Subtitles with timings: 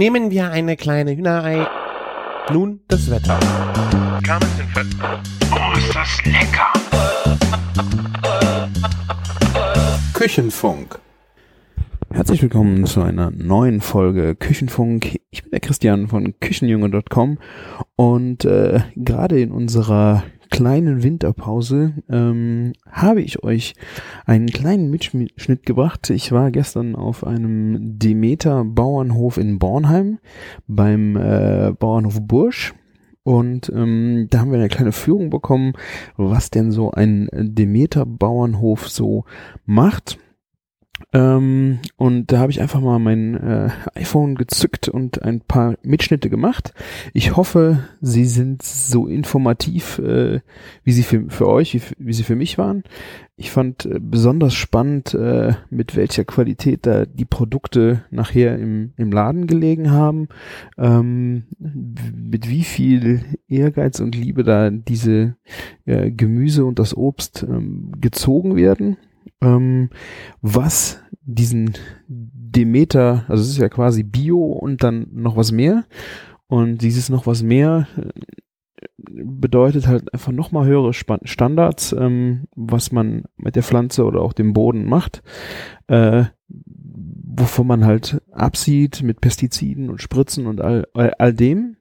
[0.00, 1.66] Nehmen wir eine kleine Hühnerei.
[2.50, 3.38] Nun das Wetter.
[5.52, 6.72] Oh, ist das lecker!
[10.14, 10.98] Küchenfunk.
[12.10, 15.20] Herzlich willkommen zu einer neuen Folge Küchenfunk.
[15.28, 17.36] Ich bin der Christian von Küchenjunge.com
[17.96, 23.74] und äh, gerade in unserer kleinen Winterpause ähm, habe ich euch
[24.26, 26.10] einen kleinen Mitschnitt gebracht.
[26.10, 30.18] Ich war gestern auf einem Demeter Bauernhof in Bornheim
[30.66, 32.74] beim äh, Bauernhof Bursch.
[33.22, 35.74] Und ähm, da haben wir eine kleine Führung bekommen,
[36.16, 39.24] was denn so ein Demeter Bauernhof so
[39.66, 40.18] macht.
[41.12, 46.30] Ähm, und da habe ich einfach mal mein äh, iPhone gezückt und ein paar Mitschnitte
[46.30, 46.72] gemacht.
[47.12, 50.40] Ich hoffe, sie sind so informativ, äh,
[50.84, 52.84] wie sie für, für euch, wie, wie sie für mich waren.
[53.36, 59.10] Ich fand äh, besonders spannend, äh, mit welcher Qualität da die Produkte nachher im, im
[59.10, 60.28] Laden gelegen haben,
[60.76, 65.36] ähm, mit wie viel Ehrgeiz und Liebe da diese
[65.86, 68.96] äh, Gemüse und das Obst ähm, gezogen werden
[69.40, 69.90] ähm,
[70.40, 71.74] was diesen
[72.08, 75.84] Demeter, also es ist ja quasi Bio und dann noch was mehr.
[76.46, 78.08] Und dieses noch was mehr äh,
[79.24, 84.52] bedeutet halt einfach nochmal höhere Standards, ähm, was man mit der Pflanze oder auch dem
[84.52, 85.22] Boden macht,
[85.86, 91.76] äh, wovon man halt absieht mit Pestiziden und Spritzen und all, all, all dem.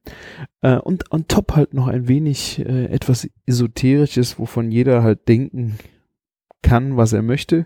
[0.61, 5.79] Äh, und on top halt noch ein wenig äh, etwas Esoterisches, wovon jeder halt denken
[6.61, 7.65] kann, was er möchte.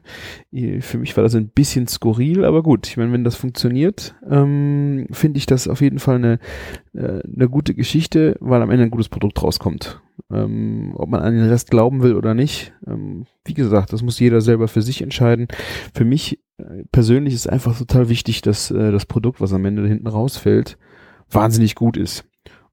[0.52, 2.88] Für mich war das ein bisschen skurril, aber gut.
[2.88, 6.40] Ich meine, wenn das funktioniert, ähm, finde ich das auf jeden Fall eine,
[6.94, 10.02] äh, eine gute Geschichte, weil am Ende ein gutes Produkt rauskommt.
[10.32, 14.20] Ähm, ob man an den Rest glauben will oder nicht, ähm, wie gesagt, das muss
[14.20, 15.48] jeder selber für sich entscheiden.
[15.94, 19.88] Für mich äh, persönlich ist einfach total wichtig, dass äh, das Produkt, was am Ende
[19.88, 20.78] hinten rausfällt,
[21.32, 22.26] wahnsinnig gut ist.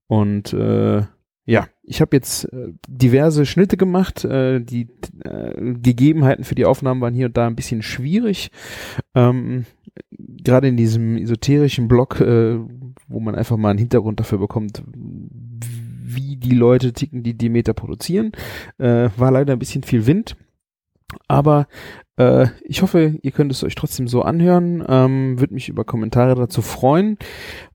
[0.07, 1.03] Und äh,
[1.51, 4.25] ja, ich habe jetzt äh, diverse Schnitte gemacht.
[4.25, 4.87] Äh, die
[5.25, 8.53] äh, Gegebenheiten für die Aufnahmen waren hier und da ein bisschen schwierig.
[9.17, 9.67] Ähm,
[10.13, 12.57] Gerade in diesem esoterischen Blog, äh,
[13.09, 18.31] wo man einfach mal einen Hintergrund dafür bekommt, wie die Leute ticken, die Demeter produzieren,
[18.79, 20.37] äh, war leider ein bisschen viel Wind.
[21.27, 21.67] Aber
[22.17, 24.85] äh, ich hoffe, ihr könnt es euch trotzdem so anhören.
[24.89, 27.19] Ähm, Würde mich über Kommentare dazu freuen.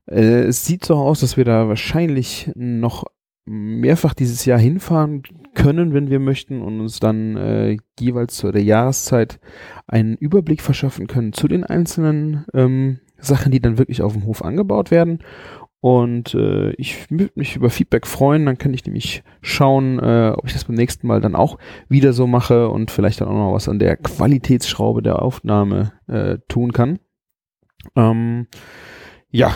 [0.06, 3.04] Äh, es sieht so aus, dass wir da wahrscheinlich noch
[3.46, 5.22] mehrfach dieses Jahr hinfahren
[5.54, 9.40] können, wenn wir möchten, und uns dann äh, jeweils zu der Jahreszeit
[9.86, 14.42] einen Überblick verschaffen können zu den einzelnen ähm, Sachen, die dann wirklich auf dem Hof
[14.42, 15.20] angebaut werden.
[15.80, 20.46] Und äh, ich würde mich über Feedback freuen, dann kann ich nämlich schauen, äh, ob
[20.46, 21.58] ich das beim nächsten Mal dann auch
[21.88, 26.38] wieder so mache und vielleicht dann auch noch was an der Qualitätsschraube der Aufnahme äh,
[26.48, 26.98] tun kann.
[27.94, 28.48] Ähm,
[29.30, 29.54] ja,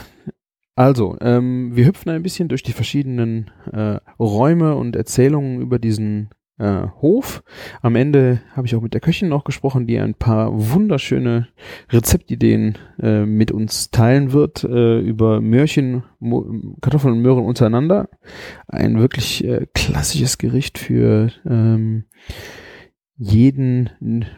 [0.77, 6.31] also, ähm, wir hüpfen ein bisschen durch die verschiedenen äh, Räume und Erzählungen über diesen
[6.61, 7.43] äh, Hof.
[7.81, 11.49] Am Ende habe ich auch mit der Köchin noch gesprochen, die ein paar wunderschöne
[11.91, 16.47] Rezeptideen äh, mit uns teilen wird äh, über Möhrchen, Mo
[16.81, 18.09] Kartoffeln und Möhren untereinander.
[18.69, 22.05] Ein wirklich äh, klassisches Gericht für ähm,
[23.23, 23.91] jeden,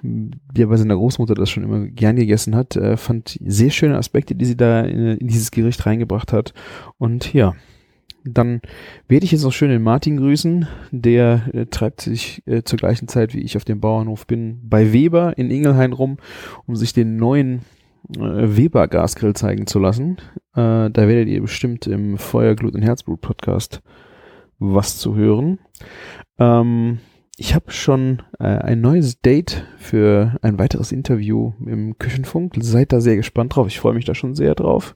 [0.02, 4.34] der bei seiner Großmutter das schon immer gern gegessen hat, äh, fand sehr schöne Aspekte,
[4.34, 6.52] die sie da in, in, dieses Gericht reingebracht hat.
[6.98, 7.54] Und ja,
[8.24, 8.60] dann
[9.06, 10.66] werde ich jetzt noch schön den Martin grüßen.
[10.90, 14.92] Der äh, treibt sich äh, zur gleichen Zeit, wie ich auf dem Bauernhof bin, bei
[14.92, 16.16] Weber in Ingelheim rum,
[16.66, 17.60] um sich den neuen
[18.16, 20.16] äh, Weber Gasgrill zeigen zu lassen.
[20.56, 23.80] Äh, da werdet ihr bestimmt im Feuer, Glut und Herzblut Podcast
[24.58, 25.60] was zu hören.
[26.38, 26.98] Ähm,
[27.42, 32.54] ich habe schon äh, ein neues Date für ein weiteres Interview im Küchenfunk.
[32.60, 33.66] Seid da sehr gespannt drauf.
[33.66, 34.94] Ich freue mich da schon sehr drauf.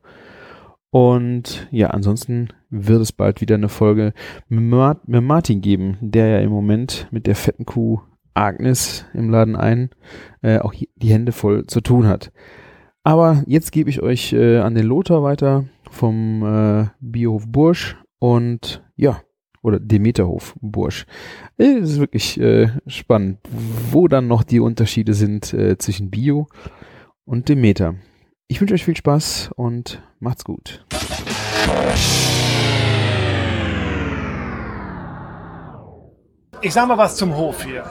[0.91, 4.13] Und ja, ansonsten wird es bald wieder eine Folge
[4.49, 4.63] mit
[5.25, 7.99] Martin geben, der ja im Moment mit der fetten Kuh
[8.33, 9.91] Agnes im Laden ein
[10.41, 12.31] äh, auch die Hände voll zu tun hat.
[13.03, 18.85] Aber jetzt gebe ich euch äh, an den Lothar weiter vom äh, Biohof Bursch und
[18.95, 19.21] ja,
[19.67, 21.07] oder Demeterhof Bursch.
[21.57, 23.39] Es ist wirklich äh, spannend,
[23.91, 26.47] wo dann noch die Unterschiede sind äh, zwischen Bio
[27.25, 27.97] und Demeter.
[28.47, 30.85] Ich wünsche euch viel Spaß und macht's gut.
[36.63, 37.85] Ich sag mal was zum Hof hier.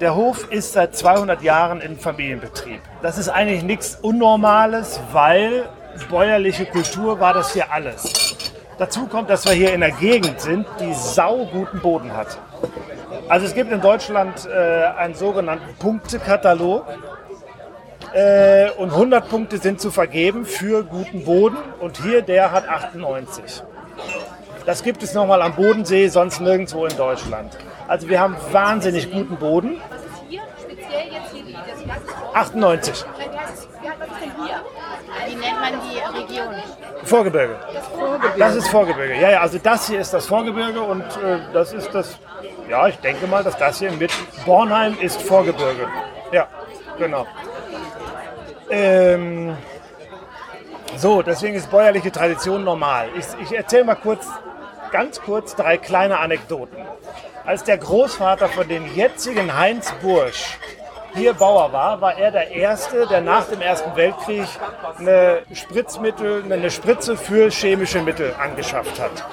[0.00, 2.80] Der Hof ist seit 200 Jahren in Familienbetrieb.
[3.02, 5.68] Das ist eigentlich nichts Unnormales, weil
[6.10, 8.57] bäuerliche Kultur war das hier alles.
[8.78, 12.38] Dazu kommt, dass wir hier in der Gegend sind, die sauguten Boden hat.
[13.28, 16.84] Also es gibt in Deutschland äh, einen sogenannten Punktekatalog.
[18.14, 21.56] Äh, und 100 Punkte sind zu vergeben für guten Boden.
[21.80, 23.62] Und hier, der hat 98.
[24.64, 27.56] Das gibt es nochmal am Bodensee, sonst nirgendwo in Deutschland.
[27.88, 29.80] Also wir haben wahnsinnig guten Boden.
[30.28, 32.92] Hier, speziell jetzt hier, die- das Gas 98.
[32.94, 33.06] ist,
[33.82, 34.60] wie heißt es denn hier?
[35.26, 35.98] Wie nennt man die
[36.32, 36.54] Region?
[37.08, 37.56] Vorgebirge.
[38.38, 39.14] Das ist Vorgebirge.
[39.16, 42.18] Ja, ja, also das hier ist das Vorgebirge und äh, das ist das,
[42.68, 44.12] ja, ich denke mal, dass das hier mit
[44.44, 45.88] Bornheim ist Vorgebirge.
[46.32, 46.46] Ja,
[46.98, 47.26] genau.
[48.70, 49.56] Ähm,
[50.96, 53.08] so, deswegen ist bäuerliche Tradition normal.
[53.16, 54.26] Ich, ich erzähle mal kurz,
[54.90, 56.76] ganz kurz drei kleine Anekdoten.
[57.44, 60.58] Als der Großvater von dem jetzigen Heinz Bursch
[61.14, 64.46] hier Bauer war, war er der Erste, der nach dem Ersten Weltkrieg
[64.98, 69.24] eine Spritzmittel, eine Spritze für chemische Mittel angeschafft hat.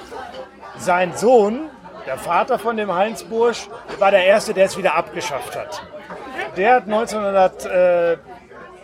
[0.77, 1.69] Sein Sohn,
[2.05, 3.67] der Vater von dem Heinz Bursch,
[3.99, 5.81] war der Erste, der es wieder abgeschafft hat.
[6.57, 8.13] Der hat 1900, äh,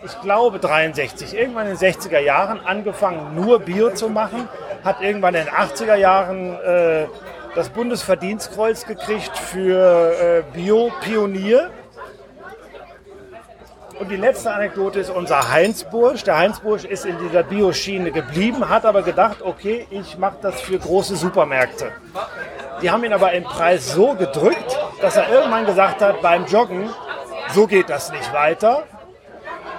[0.04, 4.48] ich glaube 63, irgendwann in den 60er Jahren angefangen, nur Bio zu machen,
[4.84, 7.06] hat irgendwann in den 80er Jahren äh,
[7.54, 11.70] das Bundesverdienstkreuz gekriegt für äh, Bio-Pionier.
[14.02, 16.24] Und die letzte Anekdote ist unser Heinz Bursch.
[16.24, 20.60] Der Heinz Bursch ist in dieser Bioschiene geblieben, hat aber gedacht, okay, ich mache das
[20.60, 21.92] für große Supermärkte.
[22.82, 26.90] Die haben ihn aber im Preis so gedrückt, dass er irgendwann gesagt hat, beim Joggen,
[27.54, 28.82] so geht das nicht weiter.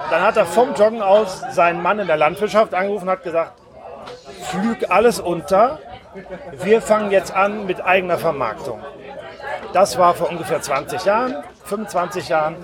[0.10, 3.60] Dann hat er vom Joggen aus seinen Mann in der Landwirtschaft angerufen und hat gesagt,
[4.44, 5.80] flüg alles unter,
[6.64, 8.80] wir fangen jetzt an mit eigener Vermarktung.
[9.74, 12.56] Das war vor ungefähr 20 Jahren, 25 Jahren.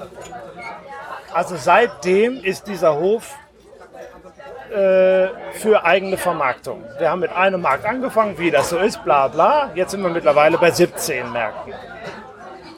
[1.33, 3.35] Also seitdem ist dieser Hof
[4.71, 6.83] äh, für eigene Vermarktung.
[6.97, 9.71] Wir haben mit einem Markt angefangen, wie das so ist, bla bla.
[9.75, 11.73] Jetzt sind wir mittlerweile bei 17 Märkten.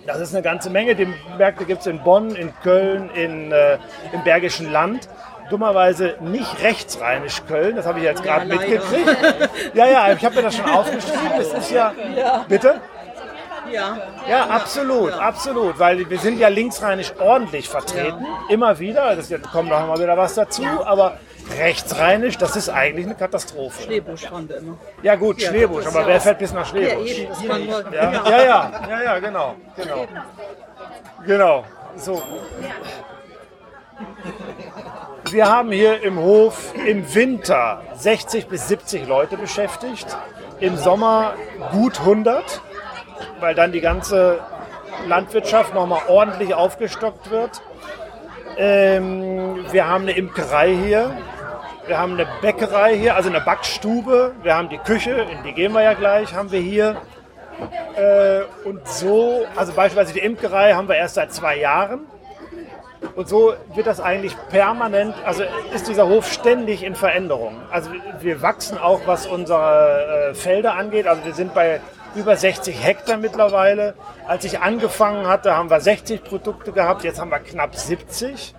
[0.06, 0.96] Das ist eine ganze Menge.
[0.96, 1.08] Die
[1.38, 3.78] Märkte gibt es in Bonn, in Köln, in, äh,
[4.12, 5.08] im Bergischen Land.
[5.50, 9.18] Dummerweise nicht rechtsrheinisch Köln, das habe ich jetzt gerade mitgekriegt.
[9.74, 11.40] Ja, ja, ich habe mir das schon aufgeschrieben.
[11.40, 11.94] Es ist ja.
[12.48, 12.80] Bitte?
[13.72, 13.98] Ja.
[14.30, 19.88] Ja, absolut, absolut, weil wir sind ja linksrheinisch ordentlich vertreten, immer wieder, das kommt noch
[19.88, 21.18] mal wieder was dazu, aber
[21.58, 23.84] rechtsrheinisch, das ist eigentlich eine Katastrophe.
[23.84, 24.78] Schneebusch fahren wir immer.
[25.02, 27.12] Ja gut, Ja, ist aber ja wer fährt bis nach Ja, Schneebusch?
[27.12, 27.94] eben, das kann nur.
[27.94, 30.08] Ja, ja, ja, ja, ja, genau, genau.
[31.26, 31.66] Genau,
[31.98, 32.22] so.
[35.30, 40.08] Wir haben hier im Hof im Winter 60 bis 70 Leute beschäftigt,
[40.60, 41.34] im Sommer
[41.72, 42.62] gut 100,
[43.40, 44.40] weil dann die ganze
[45.08, 47.62] Landwirtschaft nochmal ordentlich aufgestockt wird.
[48.58, 51.12] Ähm, wir haben eine Imkerei hier,
[51.88, 55.72] wir haben eine Bäckerei hier, also eine Backstube, wir haben die Küche, in die gehen
[55.74, 56.98] wir ja gleich, haben wir hier.
[57.96, 62.02] Äh, und so, also beispielsweise die Imkerei haben wir erst seit zwei Jahren.
[63.16, 65.44] Und so wird das eigentlich permanent, also
[65.74, 67.56] ist dieser Hof ständig in Veränderung.
[67.72, 67.90] Also
[68.20, 71.08] wir wachsen auch, was unsere äh, Felder angeht.
[71.08, 71.82] Also wir sind bei
[72.16, 73.96] über 60 Hektar mittlerweile.
[74.28, 78.56] Als ich angefangen hatte, haben wir 60 Produkte gehabt, jetzt haben wir knapp 70.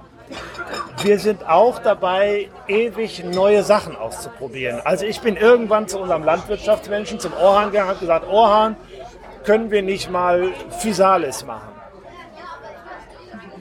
[1.03, 4.81] Wir sind auch dabei, ewig neue Sachen auszuprobieren.
[4.85, 8.77] Also ich bin irgendwann zu unserem Landwirtschaftsmenschen, zum Orhan gegangen, habe gesagt, Orhan,
[9.45, 11.69] können wir nicht mal Physalis machen?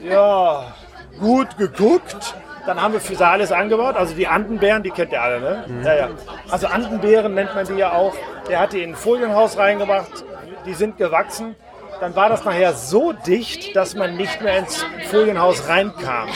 [0.02, 0.72] Ja,
[1.20, 2.34] gut geguckt.
[2.64, 5.64] Dann haben wir Physalis angebaut, also die Andenbeeren, die kennt ihr alle, ne?
[5.84, 6.08] Ja, ja.
[6.48, 8.14] Also Andenbeeren nennt man die ja auch.
[8.48, 10.24] Der hat die in ein Folienhaus reingemacht,
[10.66, 11.54] die sind gewachsen.
[12.00, 16.28] Dann war das nachher so dicht, dass man nicht mehr ins Folienhaus reinkam.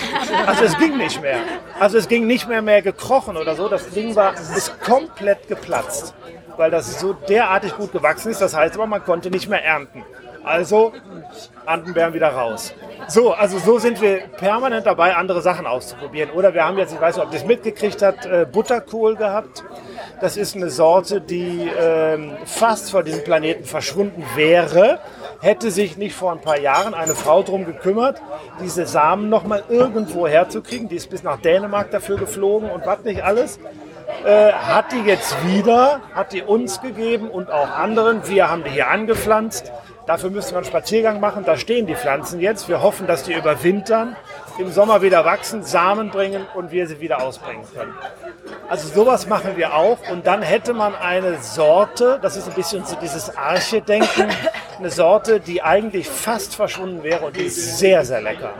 [0.47, 1.39] Also es ging nicht mehr.
[1.81, 3.69] Also es ging nicht mehr mehr gekrochen oder so.
[3.69, 6.15] Das Ding war ist komplett geplatzt,
[6.57, 8.41] weil das so derartig gut gewachsen ist.
[8.41, 10.05] Das heißt aber, man konnte nicht mehr ernten.
[10.45, 10.93] Also
[11.65, 12.73] Andenbeeren wieder raus.
[13.09, 16.31] So, also so sind wir permanent dabei, andere Sachen auszuprobieren.
[16.31, 19.65] Oder wir haben jetzt, ich weiß nicht, ob ihr das mitgekriegt habt, äh, Butterkohl gehabt.
[20.21, 24.99] Das ist eine Sorte, die ähm, fast von diesem Planeten verschwunden wäre,
[25.43, 28.23] hätte sich nicht vor ein paar Jahren eine Frau drum gekümmert,
[28.63, 30.89] diese Samen noch mal irgendwo herzukriegen.
[30.89, 33.59] Die ist bis nach Dänemark dafür geflogen und was nicht alles.
[34.25, 38.27] Äh, hat die jetzt wieder, hat die uns gegeben und auch anderen.
[38.27, 39.71] Wir haben die hier angepflanzt.
[40.07, 41.45] Dafür müssen wir einen Spaziergang machen.
[41.45, 42.69] Da stehen die Pflanzen jetzt.
[42.69, 44.17] Wir hoffen, dass die überwintern,
[44.59, 47.93] im Sommer wieder wachsen, Samen bringen und wir sie wieder ausbringen können.
[48.69, 49.99] Also sowas machen wir auch.
[50.11, 54.29] Und dann hätte man eine Sorte, das ist ein bisschen so dieses Arche-Denken,
[54.79, 58.53] eine Sorte, die eigentlich fast verschwunden wäre und die ist sehr, sehr lecker.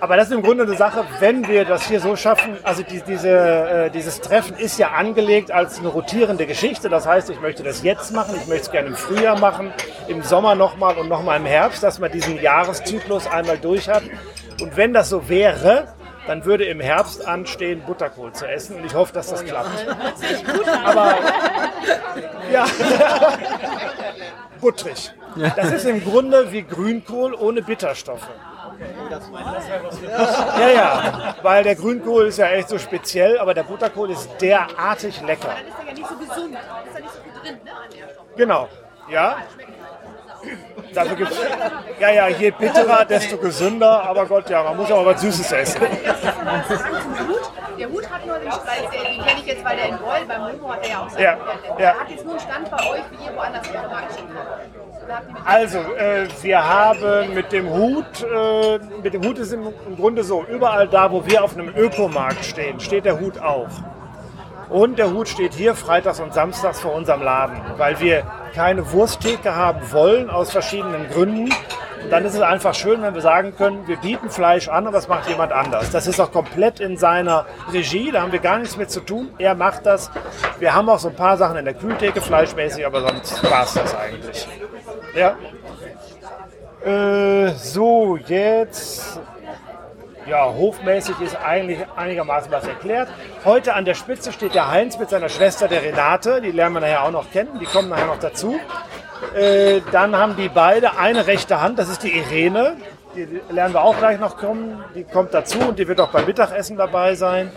[0.00, 3.02] Aber das ist im Grunde eine Sache, wenn wir das hier so schaffen, also die,
[3.02, 6.88] diese, äh, dieses Treffen ist ja angelegt als eine rotierende Geschichte.
[6.88, 9.74] Das heißt, ich möchte das jetzt machen, ich möchte es gerne im Frühjahr machen,
[10.08, 14.02] im Sommer nochmal und nochmal im Herbst, dass man diesen Jahreszyklus einmal durch hat.
[14.62, 15.88] Und wenn das so wäre,
[16.26, 18.76] dann würde im Herbst anstehen, Butterkohl zu essen.
[18.76, 19.86] Und ich hoffe, dass das klappt.
[20.84, 21.14] Aber
[22.50, 22.64] ja,
[24.60, 25.12] buttrig.
[25.56, 28.28] Das ist im Grunde wie Grünkohl ohne Bitterstoffe.
[30.58, 35.20] Ja, ja, weil der Grünkohl ist ja echt so speziell, aber der Butterkohl ist derartig
[35.22, 35.48] lecker.
[35.48, 36.54] Dann ist er ja nicht so gesund.
[36.54, 37.70] Ist ja nicht so viel drin, ne?
[38.36, 38.68] Genau,
[39.08, 39.36] ja.
[40.94, 41.36] Dafür gibt's,
[42.00, 45.52] ja, ja, je bitterer, desto gesünder, aber Gott, ja, man muss ja auch was Süßes
[45.52, 45.80] essen.
[47.78, 50.26] Der Hut hat nur den Stand, den den kenne ich jetzt, weil der in Beul
[50.28, 51.38] beim Momo hat er ja auch seinen Ja.
[51.78, 55.46] Der hat jetzt nur einen Stand bei euch, wie ihr woanders auf dem Markt mit
[55.46, 60.24] Also, äh, wir haben mit dem Hut, äh, mit dem Hut ist im, im Grunde
[60.24, 63.68] so, überall da, wo wir auf einem Ökomarkt stehen, steht der Hut auch.
[64.70, 68.22] Und der Hut steht hier freitags und samstags vor unserem Laden, weil wir
[68.54, 71.52] keine Wursttheke haben wollen, aus verschiedenen Gründen.
[72.02, 74.98] Und dann ist es einfach schön, wenn wir sagen können, wir bieten Fleisch an, aber
[74.98, 75.90] es macht jemand anders.
[75.90, 79.30] Das ist auch komplett in seiner Regie, da haben wir gar nichts mit zu tun.
[79.38, 80.10] Er macht das.
[80.60, 83.74] Wir haben auch so ein paar Sachen in der Kühltheke, fleischmäßig, aber sonst war es
[83.74, 84.48] das eigentlich.
[85.14, 85.36] Ja.
[86.88, 89.20] Äh, so, jetzt.
[90.30, 93.08] Ja, hofmäßig ist eigentlich einigermaßen was erklärt.
[93.44, 96.40] Heute an der Spitze steht der Heinz mit seiner Schwester, der Renate.
[96.40, 97.58] Die lernen wir nachher auch noch kennen.
[97.60, 98.54] Die kommen nachher noch dazu.
[99.34, 102.76] Äh, dann haben die beide eine rechte Hand, das ist die Irene.
[103.16, 104.84] Die lernen wir auch gleich noch kommen.
[104.94, 107.50] Die kommt dazu und die wird auch beim Mittagessen dabei sein.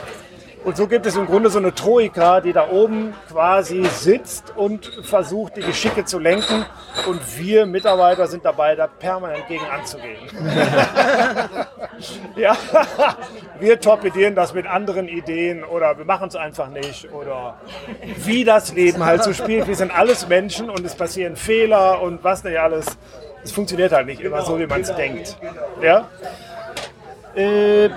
[0.64, 4.86] Und so gibt es im Grunde so eine Troika, die da oben quasi sitzt und
[5.04, 6.66] versucht, die Geschicke zu lenken.
[7.08, 10.22] Und wir Mitarbeiter sind dabei, da permanent gegen anzugehen.
[12.36, 12.56] ja,
[13.60, 17.58] wir torpedieren das mit anderen Ideen oder wir machen es einfach nicht oder
[18.18, 19.68] wie das Leben halt so spielt.
[19.68, 22.86] Wir sind alles Menschen und es passieren Fehler und was nicht alles.
[23.44, 25.38] Es funktioniert halt nicht immer so, wie man es denkt.
[25.82, 26.08] Ja?
[27.36, 27.90] Äh,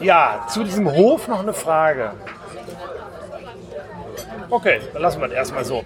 [0.00, 2.12] ja, zu diesem Hof noch eine Frage.
[4.50, 5.84] Okay, dann lassen wir das erstmal so.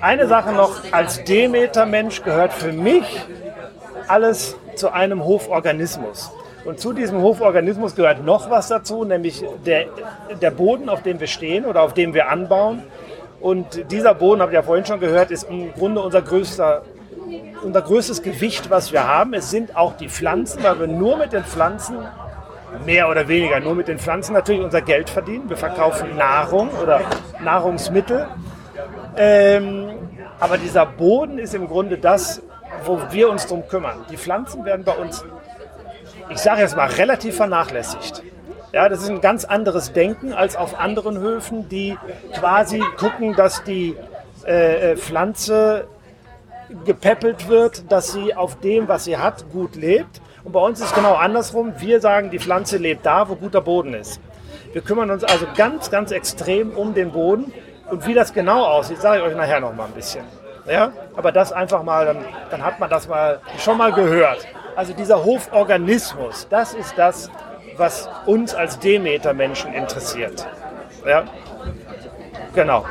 [0.00, 3.04] Eine Sache noch, als Demeter-Mensch gehört für mich
[4.08, 6.30] alles zu einem Hoforganismus.
[6.64, 9.86] Und zu diesem Hoforganismus gehört noch was dazu, nämlich der,
[10.40, 12.82] der Boden, auf dem wir stehen oder auf dem wir anbauen.
[13.40, 16.82] Und dieser Boden, habt ihr ja vorhin schon gehört, ist im Grunde unser größter
[17.62, 19.34] unser größtes Gewicht, was wir haben.
[19.34, 21.96] Es sind auch die Pflanzen, weil wir nur mit den Pflanzen,
[22.84, 25.48] mehr oder weniger nur mit den Pflanzen natürlich unser Geld verdienen.
[25.48, 27.00] Wir verkaufen Nahrung oder
[27.42, 28.26] Nahrungsmittel.
[29.16, 29.90] Ähm,
[30.40, 32.42] aber dieser Boden ist im Grunde das,
[32.84, 34.04] wo wir uns drum kümmern.
[34.10, 35.24] Die Pflanzen werden bei uns,
[36.30, 38.22] ich sage jetzt mal, relativ vernachlässigt.
[38.72, 41.98] Ja, das ist ein ganz anderes Denken als auf anderen Höfen, die
[42.34, 43.94] quasi gucken, dass die
[44.46, 45.86] äh, äh, Pflanze
[46.86, 50.21] gepäppelt wird, dass sie auf dem, was sie hat, gut lebt.
[50.44, 51.74] Und bei uns ist genau andersrum.
[51.78, 54.20] Wir sagen, die Pflanze lebt da, wo guter Boden ist.
[54.72, 57.52] Wir kümmern uns also ganz, ganz extrem um den Boden.
[57.90, 60.24] Und wie das genau aussieht, sage ich euch nachher noch mal ein bisschen.
[60.66, 60.92] Ja?
[61.14, 64.46] Aber das einfach mal, dann, dann hat man das mal schon mal gehört.
[64.74, 67.30] Also dieser Hoforganismus, das ist das,
[67.76, 70.46] was uns als Demeter-Menschen interessiert.
[71.06, 71.24] Ja?
[72.54, 72.84] Genau.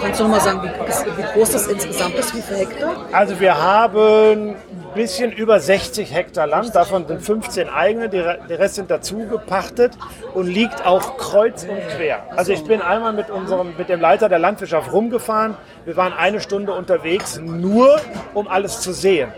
[0.00, 2.96] Kannst du noch mal sagen, wie, groß das insgesamt ist, wie viele Hektar?
[3.12, 4.56] Also wir haben ein
[4.94, 9.92] bisschen über 60 Hektar Land, davon sind 15 eigene, der Rest sind dazu gepachtet
[10.34, 12.22] und liegt auch kreuz und quer.
[12.36, 15.56] Also ich bin einmal mit unserem, mit dem Leiter der Landwirtschaft rumgefahren.
[15.84, 18.00] Wir waren eine Stunde unterwegs, nur
[18.34, 19.32] um alles zu sehen.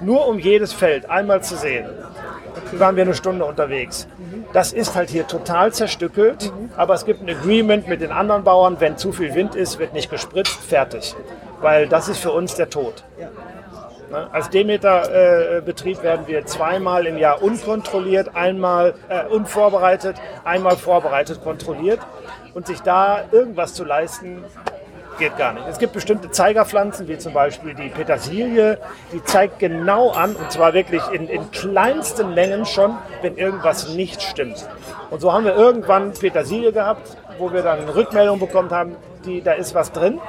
[0.00, 1.86] Nur um jedes Feld einmal zu sehen.
[2.72, 4.06] Waren wir eine Stunde unterwegs.
[4.52, 8.76] Das ist halt hier total zerstückelt, aber es gibt ein Agreement mit den anderen Bauern,
[8.80, 11.14] wenn zu viel Wind ist, wird nicht gespritzt, fertig.
[11.60, 13.04] Weil das ist für uns der Tod.
[14.10, 14.28] Ne?
[14.32, 22.00] Als Demeter-Betrieb werden wir zweimal im Jahr unkontrolliert, einmal äh, unvorbereitet, einmal vorbereitet kontrolliert.
[22.54, 24.42] Und sich da irgendwas zu leisten,
[25.18, 25.66] geht gar nicht.
[25.68, 28.78] Es gibt bestimmte Zeigerpflanzen, wie zum Beispiel die Petersilie,
[29.12, 34.22] die zeigt genau an, und zwar wirklich in, in kleinsten Mengen schon, wenn irgendwas nicht
[34.22, 34.68] stimmt.
[35.10, 39.52] Und so haben wir irgendwann Petersilie gehabt, wo wir dann Rückmeldung bekommen haben, die, da
[39.52, 40.20] ist was drin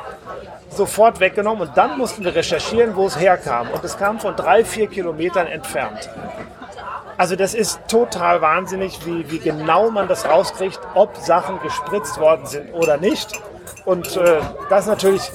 [0.69, 3.69] sofort weggenommen und dann mussten wir recherchieren, wo es herkam.
[3.71, 6.09] Und es kam von drei, vier Kilometern entfernt.
[7.17, 12.45] Also das ist total wahnsinnig, wie, wie genau man das rauskriegt, ob Sachen gespritzt worden
[12.45, 13.31] sind oder nicht.
[13.87, 15.31] Und äh, das ist natürlich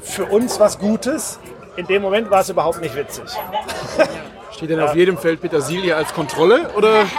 [0.00, 1.38] für uns was Gutes.
[1.76, 3.24] In dem Moment war es überhaupt nicht witzig.
[4.52, 6.68] Steht denn auf jedem Feld Petersilie als Kontrolle?
[6.76, 7.06] Oder?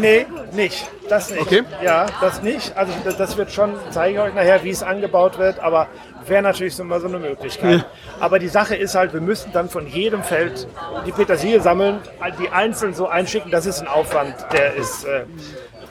[0.00, 0.88] Nee, nicht.
[1.08, 1.40] Das nicht.
[1.40, 1.64] Okay.
[1.82, 2.76] Ja, das nicht.
[2.76, 5.88] Also das, wird schon, zeige ich euch nachher, wie es angebaut wird, aber
[6.26, 7.84] wäre natürlich so mal so eine Möglichkeit.
[8.20, 10.68] Aber die Sache ist halt, wir müssen dann von jedem Feld
[11.04, 11.98] die Petersilie sammeln,
[12.38, 15.04] die einzeln so einschicken, das ist ein Aufwand, der ist.
[15.04, 15.24] Äh,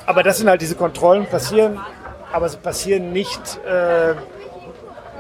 [0.06, 1.82] aber das sind halt diese Kontrollen passieren,
[2.32, 4.14] aber sie passieren nicht, äh,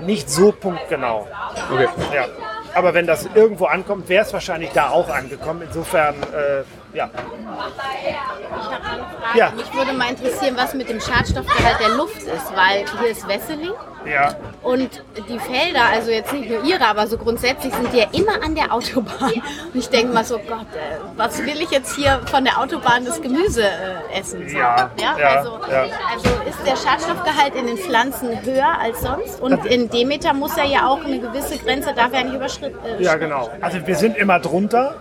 [0.01, 1.27] nicht so punktgenau.
[1.71, 1.87] Okay.
[2.13, 2.25] Ja.
[2.73, 5.63] Aber wenn das irgendwo ankommt, wäre es wahrscheinlich da auch angekommen.
[5.65, 6.63] Insofern, äh,
[6.97, 7.09] ja.
[7.09, 9.37] Ich habe eine Frage.
[9.37, 9.51] Ja.
[9.51, 13.73] Mich würde mal interessieren, was mit dem Schadstoffgehalt der Luft ist, weil hier ist Wesseling
[14.05, 14.35] ja.
[14.63, 18.43] und die Felder, also jetzt nicht nur ihre, aber so grundsätzlich sind die ja immer
[18.43, 19.33] an der Autobahn.
[19.73, 23.05] Und ich denke mal so, Gott, äh, was will ich jetzt hier von der Autobahn
[23.05, 24.47] das Gemüse äh, essen?
[24.47, 25.85] So, Ja, ja, also, ja.
[26.13, 29.41] also ist der Schadstoffgehalt in den Pflanzen höher als sonst?
[29.41, 33.03] Und in Demeter muss er ja auch eine gewisse Grenze, darf er nicht überschritten äh,
[33.03, 33.49] Ja, genau.
[33.61, 34.95] Also wir sind immer drunter,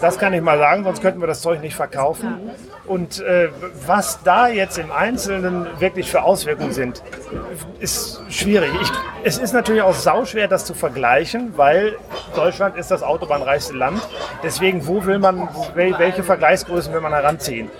[0.00, 2.50] das kann ich mal sagen, sonst könnten wir das Zeug nicht verkaufen.
[2.86, 3.48] Und äh,
[3.86, 7.02] was da jetzt im Einzelnen wirklich für Auswirkungen sind,
[7.80, 8.70] ist schwierig.
[8.80, 8.90] Ich,
[9.24, 11.96] es ist natürlich auch sauschwer, das zu vergleichen, weil
[12.34, 14.00] Deutschland ist das autobahnreichste Land.
[14.42, 17.70] Deswegen, wo will man, wel- welche Vergleichsgrößen will man heranziehen?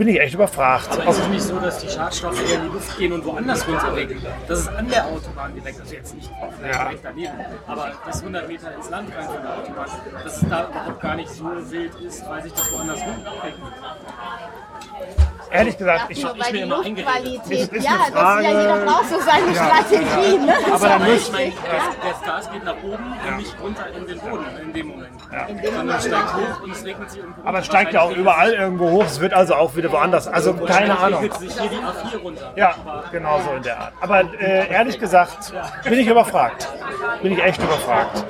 [0.00, 0.88] Bin ich echt überfragt.
[0.92, 3.68] Aber ist es nicht so, dass die Schadstoffe eher in die Luft gehen und woanders
[3.68, 4.24] runter regeln?
[4.48, 6.84] Das ist an der Autobahn direkt, also jetzt nicht vielleicht Ja.
[6.84, 7.34] direkt daneben,
[7.66, 9.86] aber das 100 Meter ins Land rein von der Autobahn,
[10.24, 13.62] dass es da überhaupt gar nicht so wild ist, weil sich das woanders rumregelt.
[15.50, 19.10] Ehrlich gesagt, ich, nur ich mir immer ist ja, eine das ist ja jeder braucht
[19.10, 20.38] so seine Strategie.
[20.38, 20.54] Ne?
[20.64, 21.54] Das Aber dann auch müsst- richtig.
[21.62, 25.19] Das, das Gas geht nach oben und nicht runter in den Boden in dem Moment.
[25.30, 28.52] Sondern es steigt hoch und es regnet sich irgendwo aber es steigt ja auch überall
[28.52, 30.26] irgendwo hoch, es wird also auch wieder woanders.
[30.26, 31.22] Also keine Ahnung.
[31.38, 32.52] sich hier die A4 runter.
[32.56, 32.74] Ja,
[33.12, 33.92] genau so in der Art.
[34.00, 35.52] Aber äh, ehrlich gesagt
[35.84, 36.68] bin ich überfragt.
[37.22, 38.24] Bin ich echt überfragt.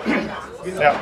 [0.78, 0.94] Ja.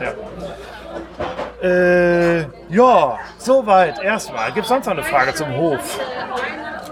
[0.00, 4.52] Ja, äh, ja soweit erstmal.
[4.52, 5.98] Gibt es sonst noch eine Frage zum Hof?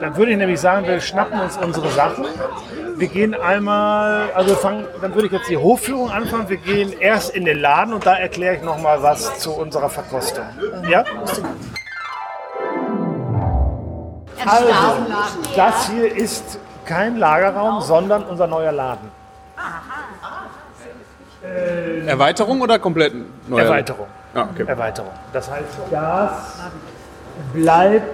[0.01, 2.25] Dann würde ich nämlich sagen, wir schnappen uns unsere Sachen.
[2.97, 6.49] Wir gehen einmal, also wir fangen, dann würde ich jetzt die Hofführung anfangen.
[6.49, 10.45] Wir gehen erst in den Laden und da erkläre ich nochmal was zu unserer Verkostung.
[10.89, 11.05] Ja?
[14.47, 14.69] Also,
[15.55, 19.11] das hier ist kein Lagerraum, sondern unser neuer Laden.
[22.07, 23.15] Erweiterung oder komplett
[23.49, 23.65] neue?
[23.65, 24.07] Erweiterung.
[24.35, 24.65] Ah, okay.
[24.67, 25.11] Erweiterung.
[25.33, 26.31] Das heißt, das
[27.53, 28.05] bleibt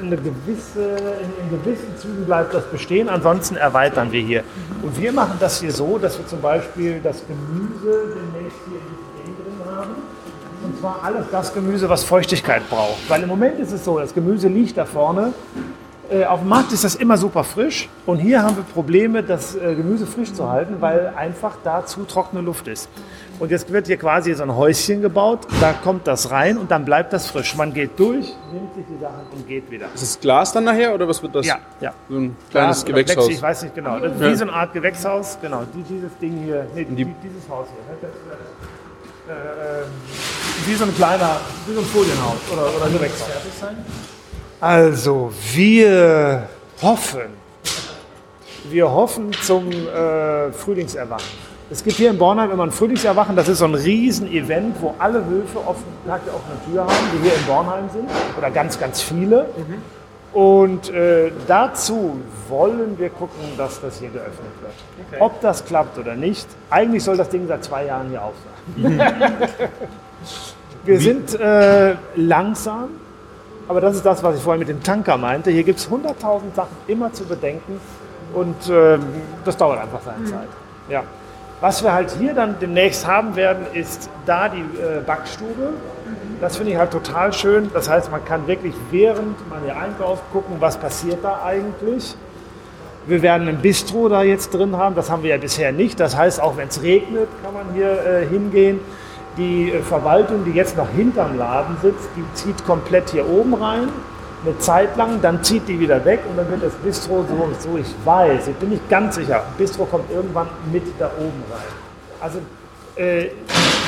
[0.00, 0.96] eine gewisse,
[1.40, 4.44] in, gewissen Zügen bleibt das bestehen, ansonsten erweitern wir hier.
[4.82, 8.86] Und wir machen das hier so, dass wir zum Beispiel das Gemüse demnächst hier in
[8.88, 9.94] diesem Ding drin haben.
[10.64, 13.08] Und zwar alles das Gemüse, was Feuchtigkeit braucht.
[13.08, 15.32] Weil im Moment ist es so, das Gemüse liegt da vorne.
[16.12, 17.88] Äh, auf dem Markt ist das immer super frisch.
[18.06, 22.04] Und hier haben wir Probleme, das äh, Gemüse frisch zu halten, weil einfach da zu
[22.04, 22.88] trockene Luft ist.
[23.38, 25.40] Und jetzt wird hier quasi so ein Häuschen gebaut.
[25.60, 27.56] Da kommt das rein und dann bleibt das frisch.
[27.56, 29.86] Man geht durch, nimmt sich die Sachen und geht wieder.
[29.94, 31.46] Ist das Glas dann nachher oder was wird das?
[31.46, 31.92] Ja, ja.
[32.08, 33.16] So ein kleines Ja, oder Gewächshaus.
[33.24, 33.98] Plexi, Ich weiß nicht genau.
[33.98, 35.38] Das ist wie so eine Art Gewächshaus.
[35.40, 36.66] Genau, die, dieses Ding hier.
[36.74, 38.08] Nee, die, dieses Haus hier.
[38.08, 38.12] ne?
[39.26, 39.84] Das, äh, äh,
[40.66, 43.28] wie so ein kleiner, wie so ein Folienhaus oder, oder Gewächshaus.
[44.62, 46.46] Also, wir
[46.80, 47.22] hoffen,
[48.70, 51.26] wir hoffen zum äh, Frühlingserwachen.
[51.68, 53.34] Es gibt hier in Bornheim immer ein Frühlingserwachen.
[53.34, 57.28] Das ist so ein Riesen-Event, wo alle Höfe offen, Tag der offenen Tür haben, die
[57.28, 58.08] hier in Bornheim sind.
[58.38, 59.46] Oder ganz, ganz viele.
[60.32, 65.20] Und äh, dazu wollen wir gucken, dass das hier geöffnet wird.
[65.20, 66.46] Ob das klappt oder nicht.
[66.70, 68.34] Eigentlich soll das Ding seit zwei Jahren hier auf
[68.76, 69.00] sein.
[70.84, 72.90] wir sind äh, langsam,
[73.68, 75.50] aber das ist das, was ich vorhin mit dem Tanker meinte.
[75.50, 77.80] Hier gibt es 100.000 Sachen immer zu bedenken
[78.34, 79.00] und ähm,
[79.44, 80.48] das dauert einfach seine Zeit.
[80.88, 81.04] Ja.
[81.60, 85.74] Was wir halt hier dann demnächst haben werden, ist da die äh, Backstube.
[86.40, 87.70] Das finde ich halt total schön.
[87.72, 92.16] Das heißt, man kann wirklich während man hier einkauft gucken, was passiert da eigentlich.
[93.06, 94.96] Wir werden ein Bistro da jetzt drin haben.
[94.96, 96.00] Das haben wir ja bisher nicht.
[96.00, 98.80] Das heißt, auch wenn es regnet, kann man hier äh, hingehen.
[99.36, 103.88] Die äh, Verwaltung, die jetzt noch hinterm Laden sitzt, die zieht komplett hier oben rein.
[104.44, 107.78] Eine Zeit lang, dann zieht die wieder weg und dann wird das Bistro, so, so
[107.78, 111.62] ich weiß, ich bin nicht ganz sicher, Bistro kommt irgendwann mit da oben rein.
[112.20, 112.38] Also
[112.96, 113.28] äh,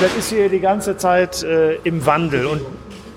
[0.00, 2.46] das ist hier die ganze Zeit äh, im Wandel.
[2.46, 2.62] Und,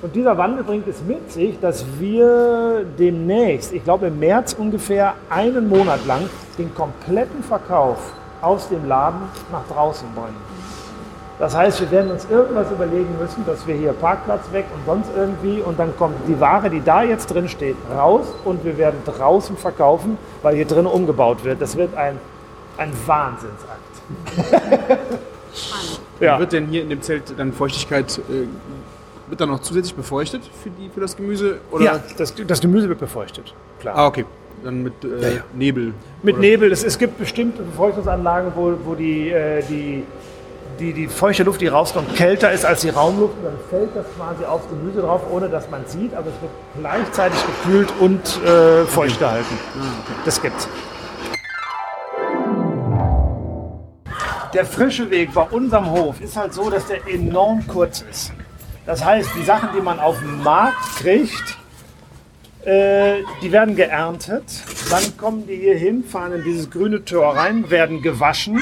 [0.02, 5.14] und dieser Wandel bringt es mit sich, dass wir demnächst, ich glaube im März ungefähr
[5.30, 7.98] einen Monat lang, den kompletten Verkauf
[8.42, 10.57] aus dem Laden nach draußen bringen.
[11.40, 15.12] Das heißt, wir werden uns irgendwas überlegen müssen, dass wir hier Parkplatz weg und sonst
[15.16, 19.00] irgendwie und dann kommt die Ware, die da jetzt drin steht, raus und wir werden
[19.06, 21.62] draußen verkaufen, weil hier drin umgebaut wird.
[21.62, 22.18] Das wird ein,
[22.78, 23.82] ein Wahnsinnsakt.
[26.20, 26.40] Ja.
[26.40, 28.48] wird denn hier in dem Zelt dann Feuchtigkeit äh,
[29.30, 31.60] wird dann noch zusätzlich befeuchtet für, die, für das Gemüse?
[31.72, 31.84] Oder?
[31.84, 33.96] Ja, das, das Gemüse wird befeuchtet, klar.
[33.96, 34.26] Ah, okay.
[34.64, 35.94] Dann mit äh, Nebel.
[36.24, 36.72] Mit Oder- Nebel.
[36.72, 40.04] Es, es gibt bestimmte Befeuchtungsanlagen, wo, wo die, äh, die,
[40.80, 43.36] die, die feuchte Luft, die rauskommt, kälter ist als die Raumluft.
[43.38, 46.52] Und dann fällt das quasi aufs Gemüse drauf, ohne dass man sieht, aber es wird
[46.80, 49.58] gleichzeitig gekühlt und äh, feucht gehalten.
[50.26, 50.68] Das gibt's.
[54.54, 58.32] Der frische Weg bei unserem Hof ist halt so, dass der enorm kurz ist.
[58.86, 61.58] Das heißt, die Sachen, die man auf dem Markt kriegt,
[62.64, 64.44] äh, die werden geerntet,
[64.90, 68.62] dann kommen die hier hin, fahren in dieses grüne Tor rein, werden gewaschen,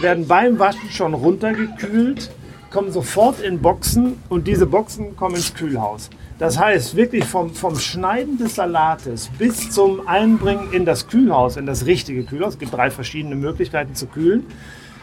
[0.00, 2.30] werden beim Waschen schon runtergekühlt,
[2.70, 6.10] kommen sofort in Boxen und diese Boxen kommen ins Kühlhaus.
[6.38, 11.64] Das heißt, wirklich vom, vom Schneiden des Salates bis zum Einbringen in das Kühlhaus, in
[11.64, 14.44] das richtige Kühlhaus, es gibt drei verschiedene Möglichkeiten zu kühlen,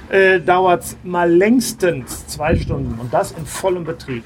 [0.09, 4.25] äh, dauert es mal längstens zwei Stunden und das in vollem Betrieb.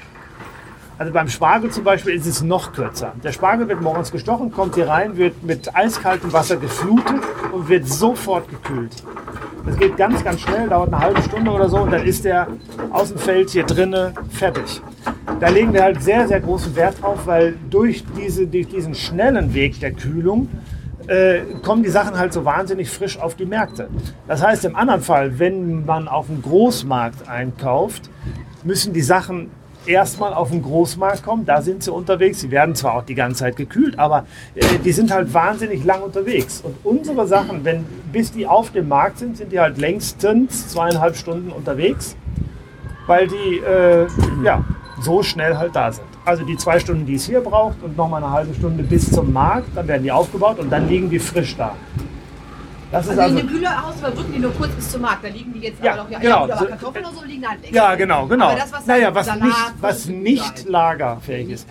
[0.98, 3.12] Also beim Spargel zum Beispiel ist es noch kürzer.
[3.22, 7.86] Der Spargel wird morgens gestochen, kommt hier rein, wird mit eiskaltem Wasser geflutet und wird
[7.86, 8.92] sofort gekühlt.
[9.68, 12.46] Das geht ganz, ganz schnell, dauert eine halbe Stunde oder so und dann ist der
[12.90, 14.80] aus dem Feld hier drinnen fertig.
[15.40, 19.52] Da legen wir halt sehr, sehr großen Wert drauf, weil durch, diese, durch diesen schnellen
[19.52, 20.48] Weg der Kühlung
[21.06, 23.90] äh, kommen die Sachen halt so wahnsinnig frisch auf die Märkte.
[24.26, 28.08] Das heißt, im anderen Fall, wenn man auf dem Großmarkt einkauft,
[28.64, 29.50] müssen die Sachen
[29.84, 31.44] erstmal auf den Großmarkt kommen.
[31.44, 32.40] Da sind sie unterwegs.
[32.40, 36.00] Sie werden zwar auch die ganze Zeit gekühlt, aber äh, die sind halt wahnsinnig lang
[36.02, 36.62] unterwegs.
[36.62, 41.16] Und unsere Sachen, wenn, bis die auf dem Markt sind, sind die halt längstens zweieinhalb
[41.16, 42.16] Stunden unterwegs,
[43.06, 44.06] weil die äh,
[44.44, 44.64] ja,
[45.00, 46.06] so schnell halt da sind.
[46.24, 49.32] Also die zwei Stunden, die es hier braucht und nochmal eine halbe Stunde bis zum
[49.32, 51.74] Markt, dann werden die aufgebaut und dann liegen die frisch da.
[52.90, 55.24] Das ist Also also, in dem Kühlerhaus überbrücken die nur kurz bis zum Markt.
[55.24, 56.46] Da liegen die jetzt Ja, aber noch ja, genau.
[56.46, 57.74] ja, aber Kartoffeln oder so liegen halt länger.
[57.74, 58.46] ja, genau, genau.
[58.46, 61.68] Aber das, was naja, was Salat, nicht, was nicht lagerfähig ist.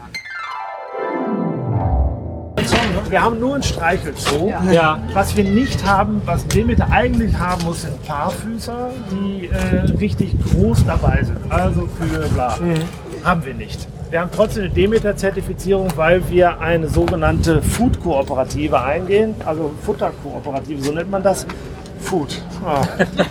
[3.09, 4.53] Wir haben nur ein Streichelzoo.
[4.71, 4.99] Ja.
[5.13, 10.85] Was wir nicht haben, was Demeter eigentlich haben muss, sind Paarfüßer, die äh, richtig groß
[10.85, 11.39] dabei sind.
[11.49, 12.57] Also für bla.
[13.23, 13.87] Haben wir nicht.
[14.09, 19.35] Wir haben trotzdem eine Demeter-Zertifizierung, weil wir eine sogenannte Food-Kooperative eingehen.
[19.45, 21.45] Also Futterkooperative, so nennt man das.
[21.99, 22.41] Food.
[22.65, 22.81] Ah.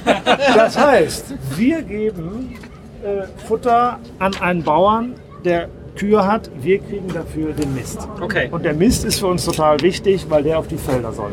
[0.54, 2.56] Das heißt, wir geben
[3.02, 6.50] äh, Futter an einen Bauern, der Kühe hat.
[6.60, 8.06] Wir kriegen dafür den Mist.
[8.20, 8.48] Okay.
[8.50, 11.30] Und der Mist ist für uns total wichtig, weil der auf die Felder soll.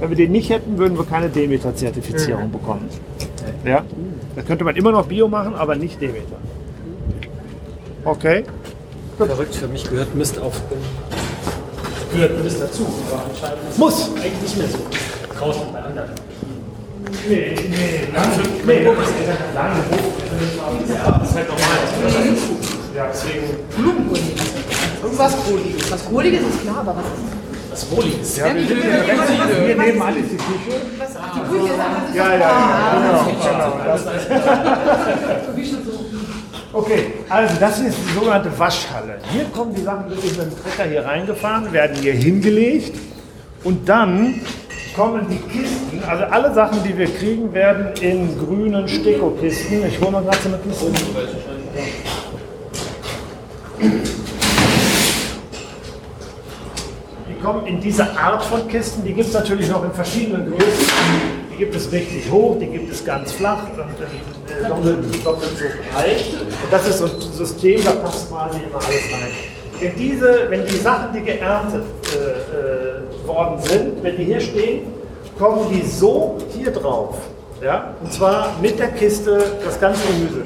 [0.00, 2.88] Wenn wir den nicht hätten, würden wir keine Demeter-Zertifizierung bekommen.
[3.64, 3.84] Ja?
[4.34, 6.36] Da könnte man immer noch Bio machen, aber nicht Demeter.
[8.04, 8.44] Okay?
[9.18, 10.60] Verrückt, für mich gehört Mist auf.
[12.12, 14.10] Gehört Mist dazu, aber anscheinend ist Muss!
[14.16, 14.78] eigentlich nicht mehr so.
[15.38, 16.10] Draußen bei anderen.
[17.28, 18.30] Nee, nee, lange,
[18.66, 18.94] nee, lange
[21.20, 22.69] Das ist halt normal.
[22.94, 23.44] Ja, deswegen.
[25.02, 25.90] Irgendwas Kohliges.
[25.90, 28.36] Was Kohliges ist klar, aber was ist Das Wohliges.
[28.36, 28.82] Ja, wir sind
[29.64, 30.80] hier nebenan ist die Küche.
[30.98, 31.10] das?
[31.22, 33.72] Ach, die Küche ist einfach Ja, ja, ja, genau.
[33.74, 34.06] genau das,
[36.72, 39.18] okay, also das ist die sogenannte Waschhalle.
[39.32, 42.98] Hier kommen die Sachen wirklich mit dem Trecker hier reingefahren, werden hier hingelegt
[43.62, 44.40] und dann
[44.96, 49.86] kommen die Kisten, also alle Sachen, die wir kriegen, werden in grünen Stekokisten.
[49.86, 50.86] Ich hole mal gerade so eine Kiste.
[57.28, 60.86] Die kommen in diese Art von Kisten, die gibt es natürlich noch in verschiedenen Größen.
[61.52, 66.24] Die gibt es richtig hoch, die gibt es ganz flach und doppelt, doppelt so breit.
[66.64, 69.30] Und das ist so ein System, da passt quasi immer alles rein.
[69.80, 74.82] Wenn, diese, wenn die Sachen, die geerntet äh, äh, worden sind, wenn die hier stehen,
[75.38, 77.16] kommen die so hier drauf.
[77.62, 77.94] Ja?
[78.02, 80.44] Und zwar mit der Kiste das ganze Gemüse.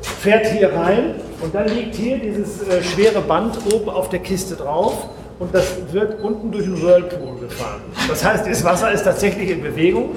[0.00, 4.56] Fährt hier rein und dann liegt hier dieses äh, schwere Band oben auf der Kiste
[4.56, 7.80] drauf und das wird unten durch den Whirlpool gefahren.
[8.08, 10.10] Das heißt, das Wasser ist tatsächlich in Bewegung,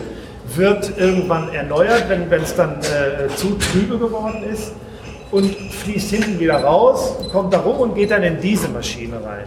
[0.55, 4.73] wird irgendwann erneuert, wenn es dann äh, zu trübe geworden ist
[5.31, 9.45] und fließt hinten wieder raus, kommt da rum und geht dann in diese Maschine rein.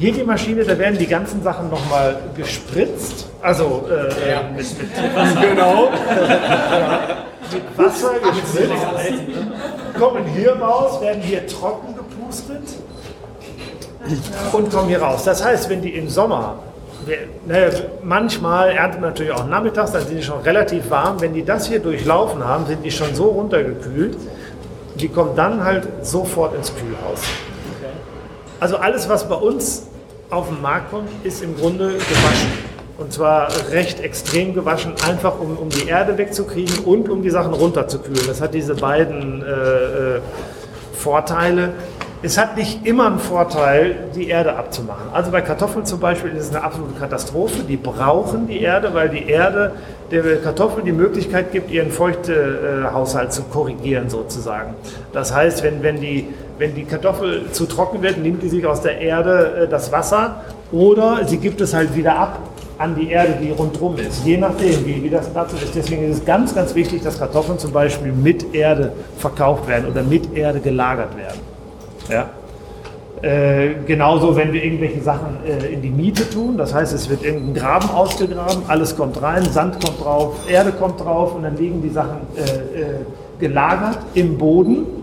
[0.00, 5.14] Hier die Maschine, da werden die ganzen Sachen nochmal gespritzt, also äh, äh, mit, mit
[5.14, 5.40] Wasser.
[5.42, 5.90] Genau.
[7.52, 12.62] mit Wasser gespritzt, kommen hier raus, werden hier trocken gepustet
[14.54, 15.24] und kommen hier raus.
[15.24, 16.60] Das heißt, wenn die im Sommer,
[17.46, 17.70] ne,
[18.02, 21.20] manchmal erntet man natürlich auch nachmittags, dann sind die schon relativ warm.
[21.20, 24.16] Wenn die das hier durchlaufen haben, sind die schon so runtergekühlt,
[24.94, 27.20] die kommen dann halt sofort ins Kühlhaus.
[28.60, 29.89] Also alles, was bei uns
[30.30, 32.70] auf den Markt kommt, ist im Grunde gewaschen.
[32.98, 37.54] Und zwar recht extrem gewaschen, einfach um, um die Erde wegzukriegen und um die Sachen
[37.54, 38.26] runterzukühlen.
[38.26, 40.20] Das hat diese beiden äh, äh,
[40.92, 41.72] Vorteile.
[42.22, 45.08] Es hat nicht immer einen Vorteil, die Erde abzumachen.
[45.14, 47.62] Also bei Kartoffeln zum Beispiel ist es eine absolute Katastrophe.
[47.66, 49.72] Die brauchen die Erde, weil die Erde
[50.10, 54.74] der Kartoffel die Möglichkeit gibt, ihren Feuchtehaushalt zu korrigieren sozusagen.
[55.14, 56.28] Das heißt, wenn, wenn, die,
[56.60, 60.42] wenn die Kartoffel zu trocken wird, nimmt die sich aus der Erde äh, das Wasser
[60.70, 62.38] oder sie gibt es halt wieder ab
[62.76, 64.24] an die Erde, die rundherum ist.
[64.26, 65.74] Je nachdem, wie, wie das dazu ist.
[65.74, 70.02] Deswegen ist es ganz, ganz wichtig, dass Kartoffeln zum Beispiel mit Erde verkauft werden oder
[70.02, 71.40] mit Erde gelagert werden.
[72.10, 72.28] Ja.
[73.22, 77.22] Äh, genauso, wenn wir irgendwelche Sachen äh, in die Miete tun, das heißt, es wird
[77.22, 81.82] irgendein Graben ausgegraben, alles kommt rein, Sand kommt drauf, Erde kommt drauf und dann liegen
[81.82, 82.94] die Sachen äh, äh
[83.40, 84.99] gelagert im Boden.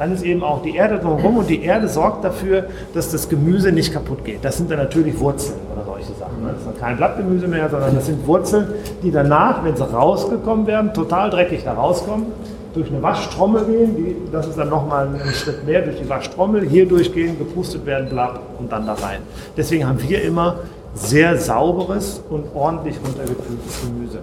[0.00, 3.70] Dann ist eben auch die Erde drumherum und die Erde sorgt dafür, dass das Gemüse
[3.70, 4.42] nicht kaputt geht.
[4.42, 6.42] Das sind dann natürlich Wurzeln oder solche Sachen.
[6.42, 6.54] Ne?
[6.54, 8.68] Das ist kein Blattgemüse mehr, sondern das sind Wurzeln,
[9.02, 12.28] die danach, wenn sie rausgekommen werden, total dreckig da rauskommen
[12.72, 16.66] durch eine Waschtrommel gehen, die, das ist dann nochmal ein Schritt mehr, durch die Waschtrommel,
[16.66, 19.20] hier durchgehen, gepustet werden, bla, und dann da rein.
[19.54, 20.60] Deswegen haben wir immer
[20.94, 24.20] sehr sauberes und ordentlich runtergekühltes Gemüse.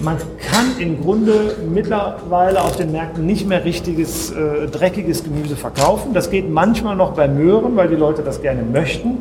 [0.00, 6.14] Man kann im Grunde mittlerweile auf den Märkten nicht mehr richtiges, äh, dreckiges Gemüse verkaufen.
[6.14, 9.18] Das geht manchmal noch bei Möhren, weil die Leute das gerne möchten,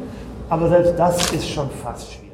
[0.50, 2.28] aber selbst das ist schon fast schwierig.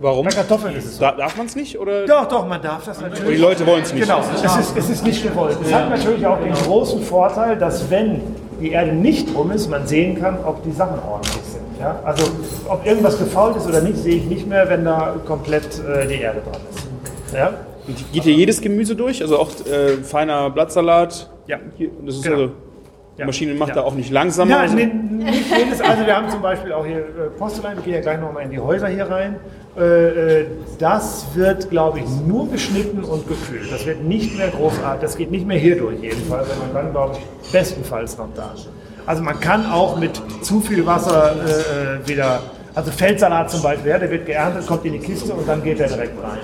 [0.00, 0.24] Warum?
[0.24, 1.00] Bei Kartoffeln ist es so.
[1.00, 1.78] Da, darf man es nicht?
[1.78, 2.06] Oder?
[2.06, 3.36] Doch, doch, man darf das natürlich.
[3.36, 4.02] die Leute wollen es nicht.
[4.02, 5.58] Genau, es ist, es ist nicht gewollt.
[5.62, 8.20] Es hat natürlich auch den großen Vorteil, dass wenn
[8.60, 11.45] die Erde nicht rum ist, man sehen kann, ob die Sachen ordentlich sind.
[11.80, 12.00] Ja?
[12.04, 12.26] Also
[12.68, 16.20] ob irgendwas gefault ist oder nicht, sehe ich nicht mehr, wenn da komplett äh, die
[16.20, 17.34] Erde dran ist.
[17.34, 17.52] Ja?
[17.86, 19.22] Und geht hier jedes Gemüse durch?
[19.22, 21.30] Also auch äh, feiner Blattsalat?
[21.46, 21.58] Ja.
[21.76, 22.36] Hier, das ist Genau.
[22.36, 22.52] also,
[23.18, 23.24] die.
[23.24, 23.76] Maschine macht Ja.
[23.76, 24.50] da auch nicht langsamer.
[24.50, 25.80] Ja, also, nee, nicht jedes.
[25.80, 28.50] Also wir haben zum Beispiel auch hier äh, Postelein, ich gehe ja gleich nochmal in
[28.50, 29.36] die Häuser hier rein.
[29.78, 30.46] Äh, äh,
[30.78, 33.70] Das wird, glaube ich, nur geschnitten und gekühlt.
[33.72, 37.16] Das wird nicht mehr großartig, das geht nicht mehr hier durch jedenfalls, sondern dann, glaube
[37.16, 38.54] ich, bestenfalls noch da.
[39.06, 42.42] Also man kann auch mit zu viel Wasser äh, äh, wieder,
[42.74, 45.78] also Feldsalat zum Beispiel, ja, der wird geerntet, kommt in die Kiste und dann geht
[45.78, 46.38] er direkt rein.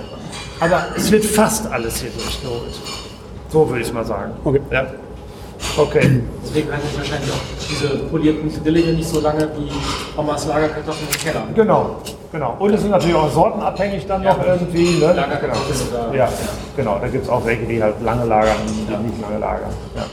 [0.61, 2.79] Aber es wird fast alles hier durchgeholt.
[3.49, 4.31] So würde ich es mal sagen.
[4.45, 4.61] Okay.
[4.71, 4.85] Ja.
[5.77, 6.21] Okay.
[6.43, 9.71] Deswegen halten sich wahrscheinlich auch diese polierten Dillinge nicht so lange wie
[10.19, 11.43] Omas Lagerkartoffeln im Keller.
[11.55, 11.97] Genau,
[12.31, 12.55] genau.
[12.59, 14.99] Und es sind natürlich auch sortenabhängig dann noch irgendwie.
[14.99, 15.13] Ne?
[15.13, 16.13] Lagerkartoffeln Genau.
[16.13, 16.29] Ja,
[16.75, 16.99] genau.
[16.99, 19.71] Da gibt es auch welche, die halt lange lagern, die nicht lange lagern.
[19.95, 20.05] Ja.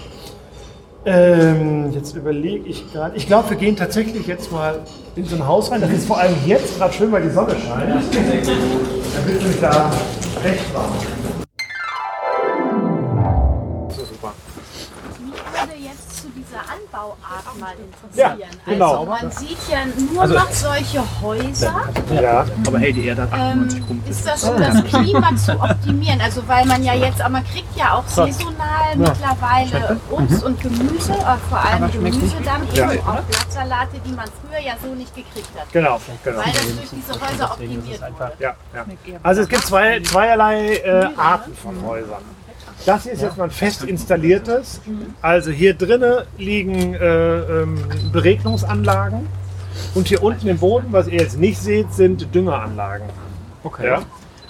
[1.06, 3.16] Ähm, jetzt überlege ich gerade.
[3.16, 4.80] Ich glaube, wir gehen tatsächlich jetzt mal
[5.16, 5.80] in so ein Haus rein.
[5.80, 7.90] Das ist vor allem jetzt gerade schön, weil die Sonne scheint.
[7.90, 9.90] Dann wird nämlich da
[10.44, 10.92] recht warm.
[17.60, 17.72] Mal
[18.14, 18.60] Ja, interessieren.
[18.66, 18.90] genau.
[18.90, 19.78] Also man sieht ja
[20.12, 21.74] nur noch solche Häuser.
[22.20, 22.44] Ja.
[22.66, 24.10] aber hey, die Erde hat Ähm, 98 Punkte.
[24.10, 26.20] ist das so, das Klima zu optimieren?
[26.20, 31.12] Also weil man ja jetzt, aber man kriegt ja auch saisonal mittlerweile Obst und Gemüse,
[31.12, 35.50] äh, vor allem Gemüse dann eben, auch Blattsalate, die man früher ja so nicht gekriegt
[35.58, 35.70] hat.
[35.72, 36.38] Genau, genau.
[36.38, 38.32] Weil das durch diese Häuser optimiert wurde.
[38.38, 38.84] Ja, ja.
[39.22, 42.22] Also es gibt zwei, zweierlei äh, Arten von Häusern.
[42.86, 44.80] Das hier ist jetzt mal ein fest installiertes.
[45.22, 47.78] Also hier drinnen liegen äh, ähm,
[48.12, 49.26] Beregnungsanlagen
[49.94, 53.06] und hier unten im Boden, was ihr jetzt nicht seht, sind Düngeranlagen.
[53.62, 53.86] Okay.
[53.86, 54.02] Ja?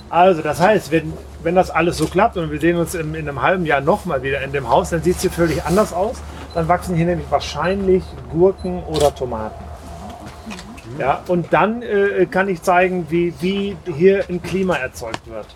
[0.09, 1.13] Also das heißt, wenn,
[1.43, 4.23] wenn das alles so klappt und wir sehen uns in, in einem halben Jahr nochmal
[4.23, 6.17] wieder in dem Haus, dann sieht es hier völlig anders aus.
[6.55, 9.65] Dann wachsen hier nämlich wahrscheinlich Gurken oder Tomaten.
[10.99, 15.47] Ja, und dann äh, kann ich zeigen, wie, wie hier ein Klima erzeugt wird.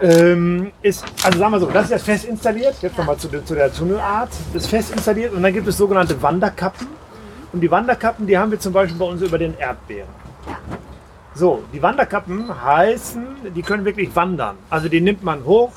[0.00, 2.76] Ähm, ist, also sagen wir so, das ist jetzt fest installiert.
[2.80, 4.30] Jetzt nochmal zu, zu der Tunnelart.
[4.52, 6.86] Das ist fest installiert und dann gibt es sogenannte Wanderkappen.
[7.52, 10.08] Und die Wanderkappen, die haben wir zum Beispiel bei uns über den Erdbeeren.
[11.34, 14.56] So, die Wanderkappen heißen, die können wirklich wandern.
[14.70, 15.72] Also die nimmt man hoch,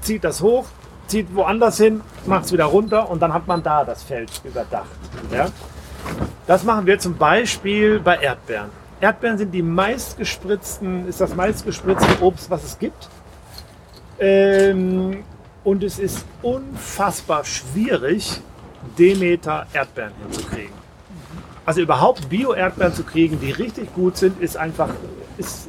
[0.00, 0.66] zieht das hoch,
[1.06, 4.86] zieht woanders hin, macht es wieder runter und dann hat man da das Feld überdacht.
[5.32, 5.48] Ja?
[6.46, 8.70] Das machen wir zum Beispiel bei Erdbeeren.
[9.00, 13.08] Erdbeeren sind die meistgespritzten, ist das meistgespritzte Obst, was es gibt.
[14.22, 15.24] Ähm,
[15.64, 18.40] und es ist unfassbar schwierig,
[18.96, 20.72] Demeter Erdbeeren hinzukriegen.
[21.66, 24.90] Also überhaupt Bio-Erdbeeren zu kriegen, die richtig gut sind, ist einfach,
[25.38, 25.68] ist,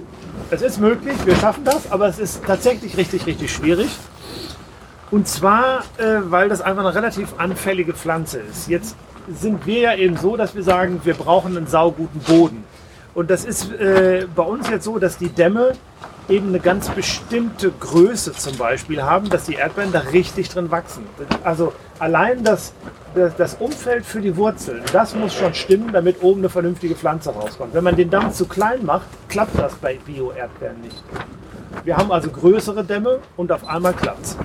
[0.51, 3.89] es ist möglich, wir schaffen das, aber es ist tatsächlich richtig, richtig schwierig.
[5.09, 8.67] Und zwar, äh, weil das einfach eine relativ anfällige Pflanze ist.
[8.67, 8.95] Jetzt
[9.33, 12.63] sind wir ja eben so, dass wir sagen, wir brauchen einen sauguten Boden.
[13.15, 15.73] Und das ist äh, bei uns jetzt so, dass die Dämme
[16.29, 21.05] eben eine ganz bestimmte Größe zum Beispiel haben, dass die Erdbeeren da richtig drin wachsen.
[21.43, 22.73] Also allein das,
[23.15, 27.31] das, das Umfeld für die Wurzeln, das muss schon stimmen, damit oben eine vernünftige Pflanze
[27.31, 27.73] rauskommt.
[27.73, 31.03] Wenn man den Damm zu klein macht, klappt das bei Bio-Erdbeeren nicht.
[31.83, 34.37] Wir haben also größere Dämme und auf einmal klappt's.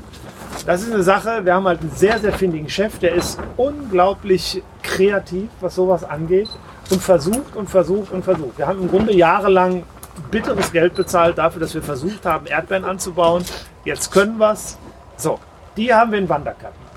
[0.66, 4.62] Das ist eine Sache, wir haben halt einen sehr, sehr findigen Chef, der ist unglaublich
[4.82, 6.48] kreativ, was sowas angeht
[6.90, 8.58] und versucht und versucht und versucht.
[8.58, 9.84] Wir haben im Grunde jahrelang
[10.31, 13.44] bitteres Geld bezahlt dafür, dass wir versucht haben, Erdbeeren anzubauen.
[13.85, 14.78] Jetzt können wir es.
[15.16, 15.38] So,
[15.76, 16.88] die haben wir in Wanderkappen.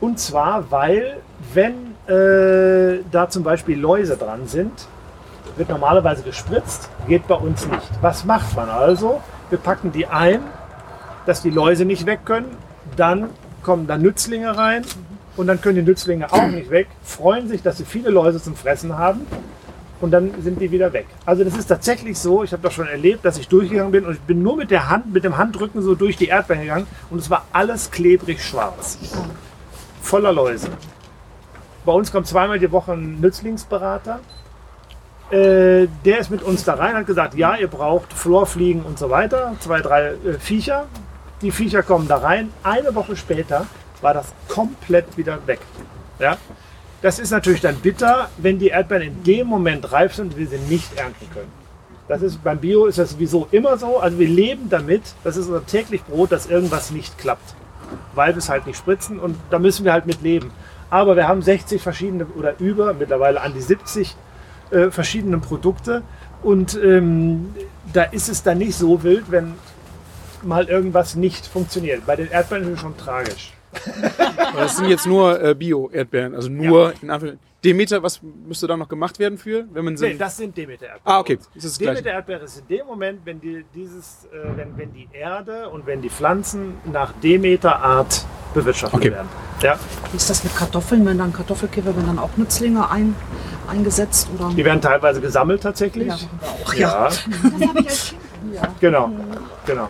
[0.00, 1.18] Und zwar, weil,
[1.52, 4.72] wenn äh, da zum Beispiel Läuse dran sind,
[5.56, 7.90] wird normalerweise gespritzt, geht bei uns nicht.
[8.00, 9.20] Was macht man also?
[9.50, 10.40] Wir packen die ein,
[11.26, 12.56] dass die Läuse nicht weg können.
[12.96, 13.30] Dann
[13.62, 14.84] kommen da Nützlinge rein
[15.36, 18.56] und dann können die Nützlinge auch nicht weg, freuen sich, dass sie viele Läuse zum
[18.56, 19.26] Fressen haben
[20.00, 21.06] und dann sind die wieder weg.
[21.26, 24.14] Also das ist tatsächlich so, ich habe das schon erlebt, dass ich durchgegangen bin und
[24.14, 27.18] ich bin nur mit der Hand, mit dem Handrücken so durch die Erdbeeren gegangen und
[27.18, 28.98] es war alles klebrig schwarz.
[30.00, 30.68] Voller Läuse.
[31.84, 34.20] Bei uns kommt zweimal die Woche ein Nützlingsberater.
[35.30, 39.10] Äh, der ist mit uns da rein, hat gesagt, ja, ihr braucht Florfliegen und so
[39.10, 40.86] weiter, zwei, drei äh, Viecher.
[41.42, 42.50] Die Viecher kommen da rein.
[42.62, 43.66] Eine Woche später
[44.00, 45.60] war das komplett wieder weg.
[46.18, 46.36] Ja?
[47.00, 50.48] Das ist natürlich dann bitter, wenn die Erdbeeren in dem Moment reif sind und wir
[50.48, 51.52] sie nicht ernten können.
[52.08, 53.98] Das ist, beim Bio ist das sowieso immer so.
[53.98, 57.54] Also wir leben damit, das ist unser täglich Brot, dass irgendwas nicht klappt.
[58.14, 60.50] Weil wir es halt nicht spritzen und da müssen wir halt mit leben.
[60.90, 64.16] Aber wir haben 60 verschiedene oder über, mittlerweile an die 70
[64.70, 66.02] äh, verschiedene Produkte.
[66.42, 67.54] Und ähm,
[67.92, 69.54] da ist es dann nicht so wild, wenn
[70.42, 72.06] mal irgendwas nicht funktioniert.
[72.06, 73.52] Bei den Erdbeeren ist es schon tragisch.
[74.56, 77.48] Das sind jetzt nur äh, Bio-Erdbeeren, also nur in Anführungszeichen.
[77.64, 81.00] Demeter, was müsste da noch gemacht werden für, wenn man Nee, das sind Demeter-Erdbeeren.
[81.04, 81.38] Ah, okay.
[81.56, 81.96] Ist das gleich.
[81.98, 86.00] Demeter-Erdbeere ist in dem Moment, wenn, die, dieses, äh, wenn, wenn die Erde und wenn
[86.00, 89.10] die Pflanzen nach Demeter-Art bewirtschaftet Okay.
[89.10, 89.28] werden.
[89.60, 89.76] Ja,
[90.12, 93.16] Wie ist das mit Kartoffeln, wenn dann Kartoffelkäfer, wenn dann auch Nützlinge ein,
[93.68, 94.52] eingesetzt oder?
[94.56, 96.06] die werden teilweise gesammelt tatsächlich.
[96.06, 96.14] Ja,
[96.64, 98.80] auch, Ja, Das habe ich als Kind.
[98.80, 99.10] genau,
[99.66, 99.88] genau.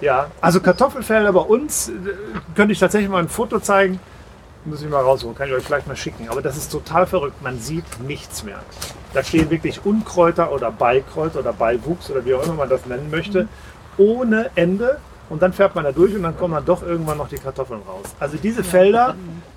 [0.00, 1.92] Ja, also Kartoffelfelder bei uns, äh,
[2.54, 4.00] könnte ich tatsächlich mal ein Foto zeigen.
[4.64, 6.28] Muss ich mal rausholen, kann ich euch vielleicht mal schicken.
[6.28, 7.42] Aber das ist total verrückt.
[7.42, 8.60] Man sieht nichts mehr.
[9.12, 13.10] Da stehen wirklich Unkräuter oder Beikräuter oder Beiwuchs oder wie auch immer man das nennen
[13.10, 13.48] möchte,
[13.98, 14.98] ohne Ende.
[15.28, 17.80] Und dann fährt man da durch und dann kommen dann doch irgendwann noch die Kartoffeln
[17.86, 18.04] raus.
[18.20, 19.14] Also diese Felder,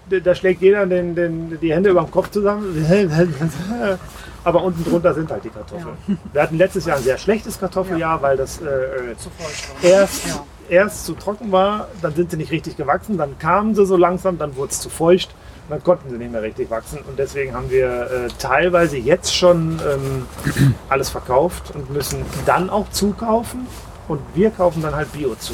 [0.10, 2.66] da- schlägt jeder den, den, die Hände über dem Kopf zusammen.
[4.44, 5.96] Aber unten drunter sind halt die Kartoffeln.
[6.32, 9.90] Wir hatten letztes Jahr ein sehr schlechtes Kartoffeljahr, weil das äh, äh, Zu war.
[9.92, 10.44] erst, Ja.
[10.70, 14.38] erst zu trocken war, dann sind sie nicht richtig gewachsen, dann kamen sie so langsam,
[14.38, 15.34] dann wurde es zu feucht,
[15.68, 19.80] dann konnten sie nicht mehr richtig wachsen und deswegen haben wir äh, teilweise jetzt schon
[19.92, 23.66] ähm, alles verkauft und müssen dann auch zukaufen
[24.08, 25.54] und wir kaufen dann halt Bio zu.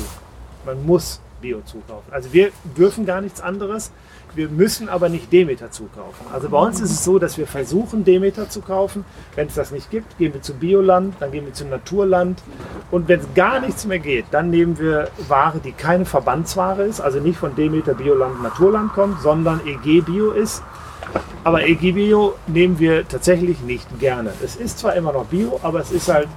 [0.65, 2.11] Man muss Bio zukaufen.
[2.11, 3.91] Also wir dürfen gar nichts anderes.
[4.33, 6.25] Wir müssen aber nicht Demeter zukaufen.
[6.31, 9.03] Also bei uns ist es so, dass wir versuchen, Demeter zu kaufen.
[9.35, 12.41] Wenn es das nicht gibt, gehen wir zu Bioland, dann gehen wir zu Naturland.
[12.91, 17.01] Und wenn es gar nichts mehr geht, dann nehmen wir Ware, die keine Verbandsware ist,
[17.01, 20.63] also nicht von Demeter, Bioland, Naturland kommt, sondern EG Bio ist.
[21.43, 24.31] Aber EG Bio nehmen wir tatsächlich nicht gerne.
[24.43, 26.29] Es ist zwar immer noch Bio, aber es ist halt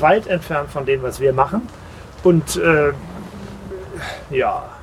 [0.00, 1.62] weit entfernt von dem, was wir machen.
[2.24, 2.92] Und äh,
[4.30, 4.75] ja.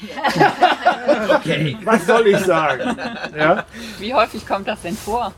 [1.84, 2.96] Was soll ich sagen?
[3.36, 3.64] Ja?
[3.98, 5.32] Wie häufig kommt das denn vor?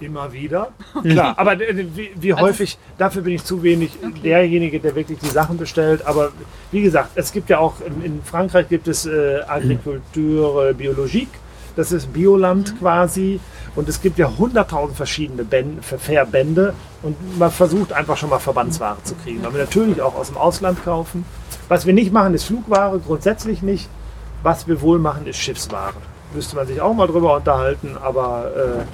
[0.00, 0.72] Immer wieder.
[1.02, 3.92] Klar, aber äh, wie, wie häufig, dafür bin ich zu wenig
[4.22, 6.04] derjenige, der wirklich die Sachen bestellt.
[6.06, 6.32] Aber
[6.72, 11.32] wie gesagt, es gibt ja auch, in, in Frankreich gibt es äh, Agriculture Biologique,
[11.76, 13.40] das ist Bioland quasi.
[13.76, 15.44] Und es gibt ja hunderttausend verschiedene
[15.80, 19.42] Ver- Verbände und man versucht einfach schon mal Verbandsware zu kriegen.
[19.42, 21.24] Weil wir natürlich auch aus dem Ausland kaufen.
[21.68, 23.88] Was wir nicht machen, ist Flugware, grundsätzlich nicht.
[24.42, 25.94] Was wir wohl machen, ist Schiffsware.
[26.34, 28.84] Müsste man sich auch mal drüber unterhalten, aber äh,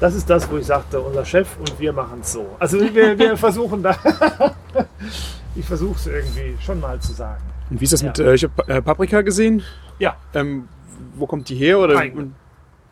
[0.00, 2.46] das ist das, wo ich sagte, unser Chef und wir machen es so.
[2.58, 3.96] Also wir, wir versuchen da,
[5.54, 7.42] ich versuche es irgendwie schon mal zu sagen.
[7.70, 8.08] Und wie ist das Ja.
[8.08, 9.62] mit, äh, ich habe äh, Paprika gesehen.
[9.98, 10.68] Ja, Ähm,
[11.14, 11.78] wo kommt die her?
[11.78, 11.96] Oder?
[11.98, 12.30] Eigene.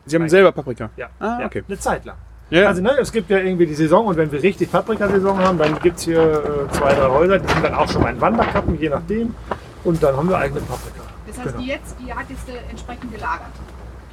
[0.07, 0.31] Sie haben Eigene.
[0.31, 0.91] selber Paprika.
[0.97, 1.63] ja, Ah, ja okay.
[1.67, 2.17] eine Zeit lang.
[2.51, 2.69] Ja.
[2.69, 5.79] Also ne, es gibt ja irgendwie die Saison und wenn wir richtig Paprikasaison haben, dann
[5.81, 8.79] gibt es hier äh, zwei, drei Häuser, die sind dann auch schon mal in Wanderkappen,
[8.79, 9.35] je nachdem.
[9.85, 11.01] Und dann haben wir eigene Paprika.
[11.27, 11.59] Das heißt, Genau.
[11.61, 13.47] die jetzt, die hat jetzt äh, entsprechend gelagert.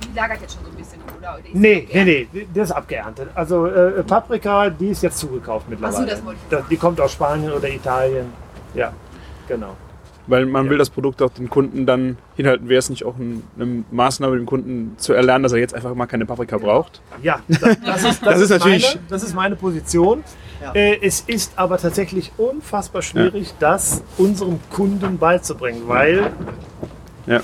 [0.01, 1.37] Die lagert jetzt schon so ein bisschen, oder?
[1.51, 3.29] Nee, nee, nee, das ist abgeerntet.
[3.35, 6.05] Also äh, Paprika, die ist jetzt zugekauft mittlerweile.
[6.05, 8.27] das wollte ich Das- Die kommt aus Spanien oder Italien.
[8.73, 8.93] Ja,
[9.49, 9.75] genau.
[10.29, 10.71] Weil man Ja.
[10.71, 12.69] will das Produkt auch den Kunden dann hinhalten.
[12.69, 15.93] Wäre es nicht auch ein, eine Maßnahme, dem Kunden zu erlernen, dass er jetzt einfach
[15.95, 17.01] mal keine Paprika braucht?
[17.23, 20.23] Ja, das, das, ist, Das ist natürlich- Meine, das ist meine Position.
[20.73, 26.31] Äh, es ist aber tatsächlich unfassbar schwierig, das unserem Kunden beizubringen, weil
[27.25, 27.39] Ja.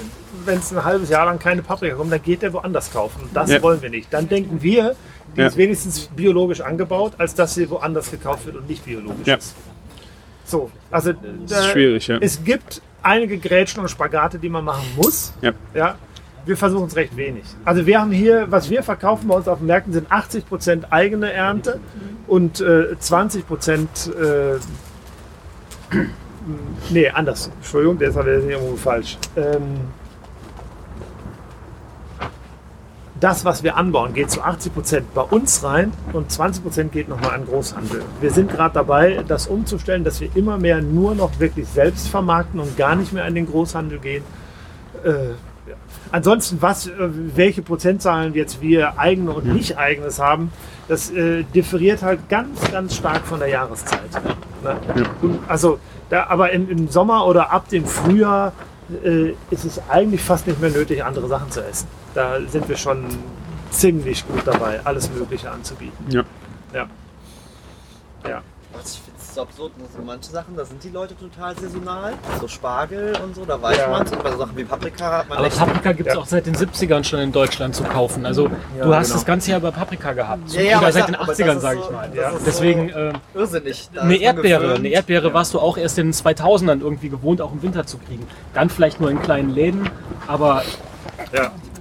[0.45, 3.21] wenn es ein halbes Jahr lang keine Paprika kommt, dann geht er woanders kaufen.
[3.23, 3.61] Und das Ja.
[3.61, 4.13] wollen wir nicht.
[4.13, 4.95] Dann denken wir,
[5.35, 5.47] die Ja.
[5.47, 9.35] ist wenigstens biologisch angebaut, als dass sie woanders gekauft wird und nicht biologisch Ja.
[9.35, 9.55] ist.
[10.55, 11.11] So, also
[11.47, 12.17] Das ist schwierig, ja.
[12.21, 15.33] es gibt einige Grätschen und Spagate, die man machen muss.
[15.41, 15.51] Ja.
[15.73, 15.95] Ja,
[16.45, 17.43] wir versuchen es recht wenig.
[17.65, 21.33] Also wir haben hier, was wir verkaufen bei uns auf den Märkten, sind 80% eigene
[21.33, 21.81] Ernte
[22.27, 24.59] und äh, 20% äh,
[26.89, 27.51] nee, anders.
[27.57, 29.17] Entschuldigung, der ist aber irgendwo falsch.
[29.35, 29.81] Ähm,
[33.19, 37.45] das, was wir anbauen, geht zu 80% bei uns rein und 20% geht nochmal an
[37.45, 38.03] Großhandel.
[38.19, 42.59] Wir sind gerade dabei, das umzustellen, dass wir immer mehr nur noch wirklich selbst vermarkten
[42.59, 44.23] und gar nicht mehr an den Großhandel gehen.
[45.03, 45.29] Äh,
[45.69, 45.75] ja.
[46.11, 50.51] Ansonsten, was, äh, welche Prozentzahlen jetzt wir eigene und nicht eigenes haben,
[50.87, 54.11] das äh, differiert halt ganz, ganz stark von der Jahreszeit.
[54.63, 54.75] Ne?
[55.21, 58.53] Und Also, da, aber im, im Sommer oder ab dem Frühjahr
[59.03, 61.87] äh, ist es eigentlich fast nicht mehr nötig, andere Sachen zu essen.
[62.13, 63.05] Da sind wir schon
[63.71, 66.05] ziemlich gut dabei, alles Mögliche anzubieten.
[66.09, 66.23] Ja.
[66.73, 66.87] Ja.
[68.27, 68.41] Ja.
[68.83, 69.01] Ich
[69.35, 72.13] so absurd, so manche Sachen, da sind die Leute total saisonal.
[72.39, 73.89] So Spargel und so, da weiß Ja.
[73.89, 74.11] man es.
[74.11, 76.55] Bei so Sachen wie Paprika hat man Aber echt- Paprika gibt es auch seit den
[76.55, 78.25] 70ern schon in Deutschland zu kaufen.
[78.25, 78.45] Also
[78.77, 79.15] Ja, du hast genau.
[79.17, 80.51] das ganze Jahr über Paprika gehabt.
[80.53, 82.09] Ja, ja, seit den sag- aber 80ern, das sage ist ich so- mal.
[82.15, 83.89] das ist Deswegen so ähm, irrsinnig.
[83.93, 84.73] Da eine ist Erdbeere.
[84.75, 87.97] Eine Erdbeere warst du auch erst in den 2000ern irgendwie gewohnt, auch im Winter zu
[87.97, 88.25] kriegen.
[88.53, 89.89] Dann vielleicht nur in kleinen Läden,
[90.27, 90.63] aber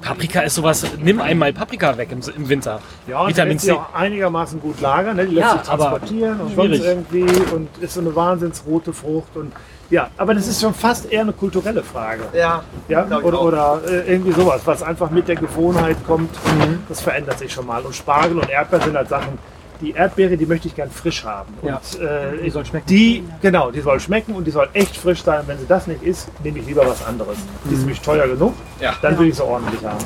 [0.05, 2.81] Paprika ist sowas, nimm einmal Paprika weg im, im Winter.
[3.07, 3.73] Ja, und Vitamin C.
[3.73, 5.17] auch einigermaßen gut lagern.
[5.17, 5.27] Ne?
[5.27, 6.83] Die lässt Ja, sich aber transportieren und schwierig.
[6.83, 9.35] sonst irgendwie und ist so eine wahnsinnsrote Frucht.
[9.37, 9.53] Und,
[9.91, 12.25] ja, aber das ist schon fast eher eine kulturelle Frage.
[12.35, 16.31] Ja, Ja, oder, oder äh, irgendwie sowas, was einfach mit der Gewohnheit kommt.
[16.59, 16.81] Mhm.
[16.89, 17.81] Das verändert sich schon mal.
[17.83, 19.39] Und Spargel und Erdbeer sind halt Sachen,
[19.81, 21.53] die Erdbeere, die möchte ich gern frisch haben.
[21.63, 21.77] Ja.
[21.77, 22.87] Und, äh, Die soll schmecken.
[22.89, 25.43] Die, genau, die soll schmecken und die soll echt frisch sein.
[25.47, 27.37] Wenn sie das nicht ist, nehme ich lieber was anderes.
[27.69, 28.95] Die ist nämlich teuer genug, Ja.
[29.03, 30.05] dann will ich sie ordentlich haben.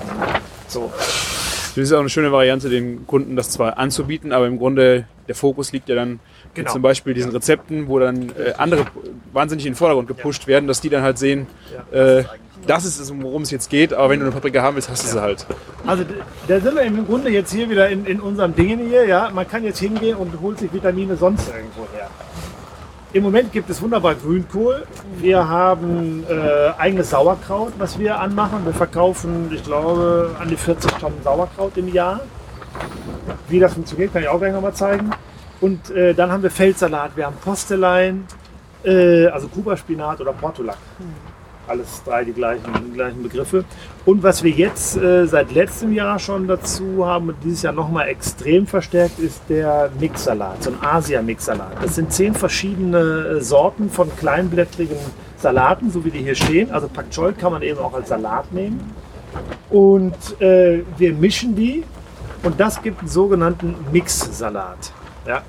[0.66, 0.90] So.
[0.94, 5.34] Das ist auch eine schöne Variante, den Kunden das zwar anzubieten, aber im Grunde der
[5.34, 6.18] Fokus liegt ja dann
[6.54, 6.72] Genau.
[6.72, 8.86] zum Beispiel diesen Rezepten, wo dann äh, andere
[9.32, 11.46] wahnsinnig in den Vordergrund gepusht werden, dass die dann halt sehen,
[11.92, 12.24] äh,
[12.68, 15.04] das ist es, worum es jetzt geht, aber wenn du eine Paprika haben willst, hast
[15.04, 15.46] du sie halt.
[15.86, 16.04] Also
[16.46, 19.06] da sind wir im Grunde jetzt hier wieder in, in unserem Ding hier.
[19.06, 19.30] Ja?
[19.32, 22.08] Man kann jetzt hingehen und holt sich Vitamine sonst irgendwo her.
[23.14, 24.86] Im Moment gibt es wunderbar Grünkohl.
[25.16, 28.66] Wir haben äh, eigenes Sauerkraut, was wir anmachen.
[28.66, 32.20] Wir verkaufen, ich glaube, an die 40 Tonnen Sauerkraut im Jahr.
[33.48, 35.10] Wie das funktioniert, kann ich auch gleich nochmal zeigen.
[35.62, 38.26] Und äh, dann haben wir Feldsalat, wir haben Postelein,
[38.84, 40.76] äh, also Kuba-Spinat oder Portulak.
[41.68, 43.64] Alles drei die gleichen, die gleichen Begriffe.
[44.04, 48.08] Und was wir jetzt äh, seit letztem Jahr schon dazu haben und dieses Jahr nochmal
[48.08, 51.82] extrem verstärkt, ist der Mixsalat, so ein Asia-Mixsalat.
[51.82, 54.96] Das sind zehn verschiedene äh, Sorten von kleinblättrigen
[55.36, 56.70] Salaten, so wie die hier stehen.
[56.70, 58.80] Also Pak Choi kann man eben auch als Salat nehmen.
[59.70, 61.84] Und äh, wir mischen die
[62.42, 64.92] und das gibt einen sogenannten Mixsalat.
[65.26, 65.42] Ja.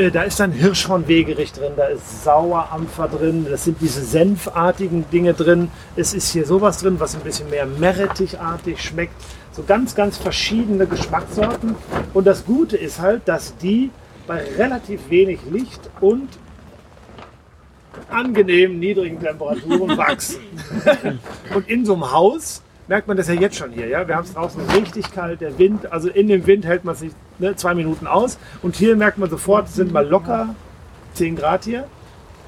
[0.00, 5.34] Äh, Da ist dann Hirschhornwegerich drin, da ist Sauerampfer drin, das sind diese senfartigen Dinge
[5.34, 5.70] drin.
[5.94, 9.12] Es ist hier sowas drin, was ein bisschen mehr meerrettichartig schmeckt.
[9.52, 11.74] So ganz, ganz verschiedene Geschmackssorten.
[12.14, 13.90] Und das Gute ist halt, dass die
[14.26, 16.28] bei relativ wenig Licht und
[18.08, 20.40] angenehm niedrigen Temperaturen wachsen.
[21.54, 23.88] und in so einem Haus merkt man das ja jetzt schon hier.
[23.88, 24.08] Ja?
[24.08, 27.12] Wir haben es draußen richtig kalt, der Wind, also in dem Wind hält man sich
[27.40, 28.38] ne, zwei Minuten aus.
[28.62, 30.54] Und hier merkt man sofort, es sind mal locker
[31.14, 31.86] 10 Grad hier,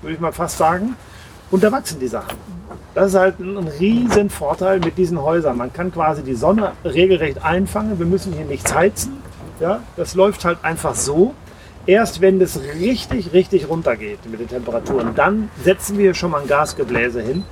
[0.02, 0.96] würde ich mal fast sagen.
[1.50, 2.36] Und da wachsen die Sachen.
[2.94, 5.56] Das ist halt ein riesen Vorteil mit diesen Häusern.
[5.56, 7.98] Man kann quasi die Sonne regelrecht einfangen.
[7.98, 9.18] Wir müssen hier nichts heizen.
[9.60, 9.80] Ja?
[9.96, 11.34] Das läuft halt einfach so.
[11.84, 16.46] Erst wenn das richtig, richtig runtergeht mit den Temperaturen, dann setzen wir schon mal ein
[16.46, 17.44] Gasgebläse hin.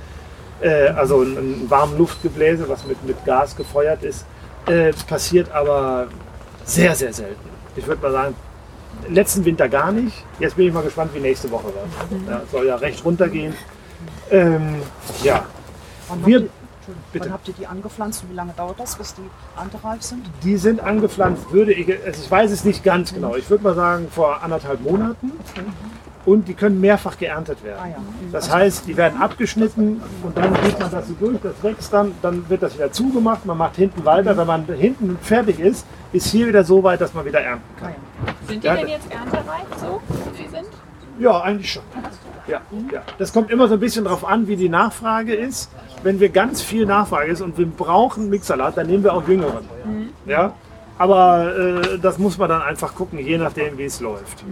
[0.61, 4.25] Äh, also ein, ein warmes Luftgebläse, was mit, mit Gas gefeuert ist.
[4.67, 6.07] Äh, passiert aber
[6.65, 7.49] sehr, sehr selten.
[7.75, 8.35] Ich würde mal sagen,
[9.09, 10.23] letzten Winter gar nicht.
[10.39, 12.21] Jetzt bin ich mal gespannt, wie nächste Woche wird.
[12.29, 13.53] Ja, soll ja recht runtergehen.
[14.29, 14.81] Ähm,
[15.23, 15.45] ja,
[16.07, 16.49] Wann, Wir- habt,
[16.87, 17.25] ihr, bitte.
[17.25, 19.21] wann habt ihr die angepflanzt und wie lange dauert das, bis die
[19.57, 20.25] erntereif sind?
[20.43, 23.35] die sind angepflanzt, würde ich, also ich weiß es nicht ganz genau.
[23.35, 25.31] Ich würde mal sagen, vor anderthalb Monaten.
[26.25, 27.79] Und die können mehrfach geerntet werden.
[27.81, 27.95] Ah ja.
[28.31, 32.11] Das heißt, die werden abgeschnitten und dann geht man das so durch, das wächst dann,
[32.21, 34.37] dann wird das wieder zugemacht, man macht hinten weiter.
[34.37, 37.95] Wenn man hinten fertig ist, ist hier wieder so weit, dass man wieder ernten kann.
[38.47, 40.01] Sind die Ja, denn jetzt erntereif so,
[40.33, 40.67] wie sie sind?
[41.19, 41.83] Ja, eigentlich schon.
[42.47, 42.61] Ja,
[42.91, 43.01] ja.
[43.17, 45.69] Das kommt immer so ein bisschen darauf an, wie die Nachfrage ist.
[46.03, 49.67] Wenn wir ganz viel Nachfrage ist und wir brauchen Mixsalat, dann nehmen wir auch jüngeren.
[50.25, 50.53] Ja?
[50.97, 54.43] Aber äh, das muss man dann einfach gucken, je nachdem, wie es läuft.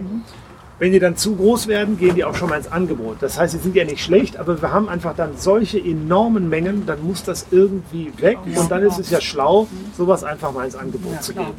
[0.80, 3.18] Wenn die dann zu groß werden, gehen die auch schon mal ins Angebot.
[3.20, 6.86] Das heißt, sie sind ja nicht schlecht, aber wir haben einfach dann solche enormen Mengen,
[6.86, 8.38] dann muss das irgendwie weg.
[8.56, 9.68] Und dann ist es ja schlau,
[9.98, 11.52] sowas einfach mal ins Angebot zu geben.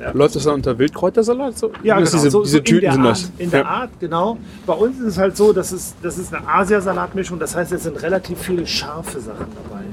[0.00, 0.10] Ja.
[0.12, 1.56] Läuft das dann unter Wildkräutersalat?
[1.56, 1.70] So?
[1.84, 2.22] Ja, Das genau.
[2.24, 3.32] Diese, so, diese so in Tüten der sind Art, das.
[3.38, 3.66] In der Ja.
[3.66, 4.38] Art, genau.
[4.66, 7.38] Bei uns ist es halt so, dass es, das ist eine Asiasalatmischung.
[7.38, 9.84] Das heißt, es sind relativ viele scharfe Sachen dabei.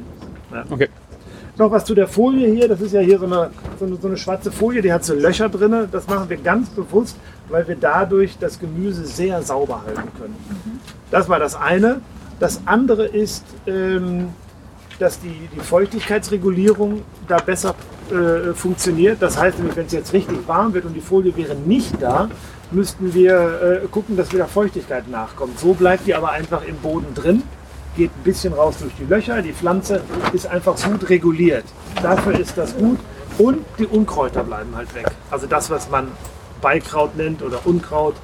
[0.58, 0.66] Ja.
[0.72, 0.90] Okay.
[1.58, 2.68] Noch was zu der Folie hier.
[2.68, 5.14] Das ist ja hier so eine, so eine, so eine schwarze Folie, die hat so
[5.14, 5.88] Löcher drin.
[5.92, 7.16] Das machen wir ganz bewusst,
[7.52, 10.36] weil wir dadurch das Gemüse sehr sauber halten können.
[11.12, 12.02] Das war das eine.
[12.40, 14.30] Das andere ist, ähm,
[14.98, 17.76] dass die, die Feuchtigkeitsregulierung da besser
[18.12, 19.22] äh, funktioniert.
[19.22, 22.30] Das heißt, wenn es jetzt richtig warm wird und die Folie wäre nicht da,
[22.72, 25.60] müssten wir äh, gucken, dass wieder Feuchtigkeit nachkommt.
[25.60, 27.44] So bleibt die aber einfach im Boden drin,
[27.98, 29.42] geht ein bisschen raus durch die Löcher.
[29.42, 30.02] Die Pflanze
[30.34, 31.66] ist einfach gut reguliert.
[32.02, 33.00] Dafür ist das gut.
[33.38, 35.08] Und die Unkräuter bleiben halt weg.
[35.30, 36.08] Also das, was man
[36.62, 38.16] Beikraut nennt oder Unkraut.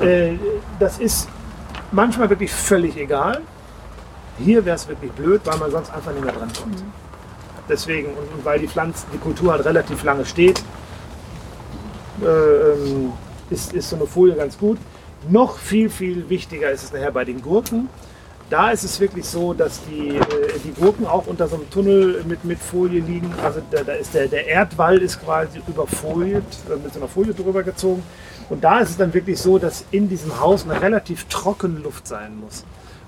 [0.00, 0.34] Äh,
[0.78, 1.28] das ist
[1.92, 3.40] manchmal wirklich völlig egal.
[4.38, 6.82] Hier wäre es wirklich blöd, weil man sonst einfach nicht mehr dran kommt.
[7.68, 10.62] Deswegen, und, weil die Pflanze, die Kultur halt relativ lange steht,
[12.22, 13.12] äh, ähm,
[13.50, 14.78] ist, ist so eine Folie ganz gut.
[15.28, 17.88] Noch viel, viel wichtiger ist es nachher bei den Gurken.
[18.50, 22.24] Da ist es wirklich so, dass die, äh, die Gurken auch unter so einem Tunnel
[22.26, 23.32] mit, mit Folie liegen.
[23.42, 27.34] Also da, da ist der, der Erdwall ist quasi überfoliert, äh, mit so einer Folie
[27.34, 28.02] drüber gezogen.
[28.50, 32.06] Und da ist es dann wirklich so, dass in diesem Haus eine relativ trockene Luft
[32.06, 32.64] sein muss.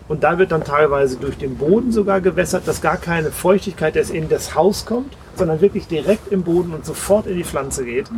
[0.09, 4.11] Und da wird dann teilweise durch den Boden sogar gewässert, dass gar keine Feuchtigkeit erst
[4.11, 8.11] in das Haus kommt, sondern wirklich direkt im Boden und sofort in die Pflanze geht.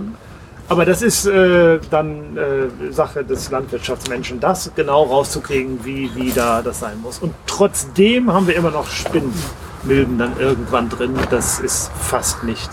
[0.73, 6.63] Aber das ist äh, dann äh, Sache des Landwirtschaftsmenschen, das genau rauszukriegen, wie, wie da
[6.63, 7.19] das sein muss.
[7.19, 11.15] Und trotzdem haben wir immer noch Spinnmilben dann irgendwann drin.
[11.29, 12.71] Das ist fast nicht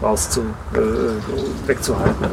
[0.00, 0.42] rauszu,
[0.74, 2.24] äh, wegzuhalten.
[2.24, 2.30] Ähm,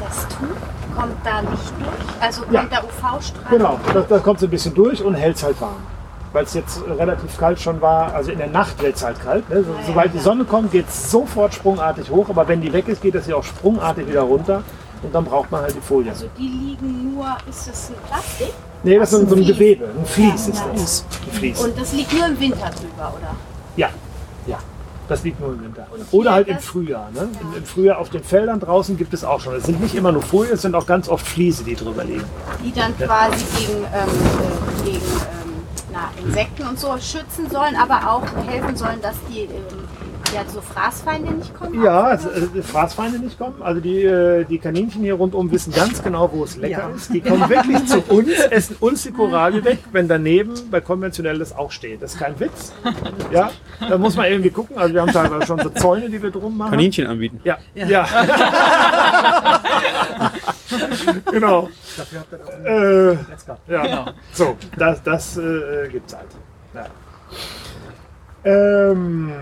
[0.00, 2.64] das Tuch kommt da nicht durch, also kommt Ja.
[2.64, 3.44] der UV-Strahl.
[3.50, 5.76] Genau, da, da kommt es ein bisschen durch und hält es halt warm.
[6.32, 9.48] Weil es jetzt relativ kalt schon war, also in der Nacht wird es halt kalt.
[9.50, 9.64] Ne?
[9.64, 13.02] So, sobald die Sonne kommt, geht es sofort sprungartig hoch, aber wenn die weg ist,
[13.02, 14.62] geht es ja auch sprungartig wieder runter
[15.02, 16.10] und dann braucht man halt die Folie.
[16.12, 18.52] Also die liegen nur, ist das ein Plastik?
[18.82, 19.44] Nee, das ist so ein.
[19.44, 20.66] Gewebe, ein Vlies Ja, ist ja.
[20.72, 21.04] das.
[21.26, 21.60] Ein Vlies.
[21.64, 23.34] Und das liegt nur im Winter drüber, oder?
[23.76, 23.88] Ja,
[24.46, 24.58] ja.
[25.08, 25.86] Das liegt nur im Winter.
[26.12, 27.10] Oder halt im Frühjahr.
[27.12, 27.28] Ne?
[27.40, 29.54] Im, Im Frühjahr auf den Feldern draußen gibt es auch schon.
[29.56, 32.22] Es sind nicht immer nur Folien, es sind auch ganz oft Fliese, die drüber liegen.
[32.64, 33.06] Die dann Ja.
[33.06, 35.39] quasi gegen, ähm, äh, gegen ähm,
[36.18, 39.88] Insekten und so schützen sollen, aber auch helfen sollen, dass die, ähm,
[40.34, 41.82] ja, so Fraßfeinde nicht kommen.
[41.82, 43.62] Ja, also, äh, Fraßfeinde nicht kommen.
[43.62, 46.90] Also die, äh, die Kaninchen hier rundum wissen ganz genau, wo es lecker Ja.
[46.90, 47.12] ist.
[47.12, 51.70] Die kommen wirklich zu uns, essen uns die Koralie weg, wenn daneben bei konventionelles auch
[51.70, 52.02] steht.
[52.02, 52.72] Das ist kein Witz.
[53.32, 53.50] Ja,
[53.88, 54.78] da muss man irgendwie gucken.
[54.78, 56.70] Also wir haben teilweise schon so Zäune, die wir drum machen.
[56.70, 57.40] Kaninchen anbieten.
[57.44, 58.06] Ja, ja.
[61.30, 61.68] genau.
[62.64, 63.12] Äh,
[63.68, 66.28] ja, so, das, das äh, gibt es halt.
[66.74, 66.86] Ja.
[68.44, 69.32] Ähm,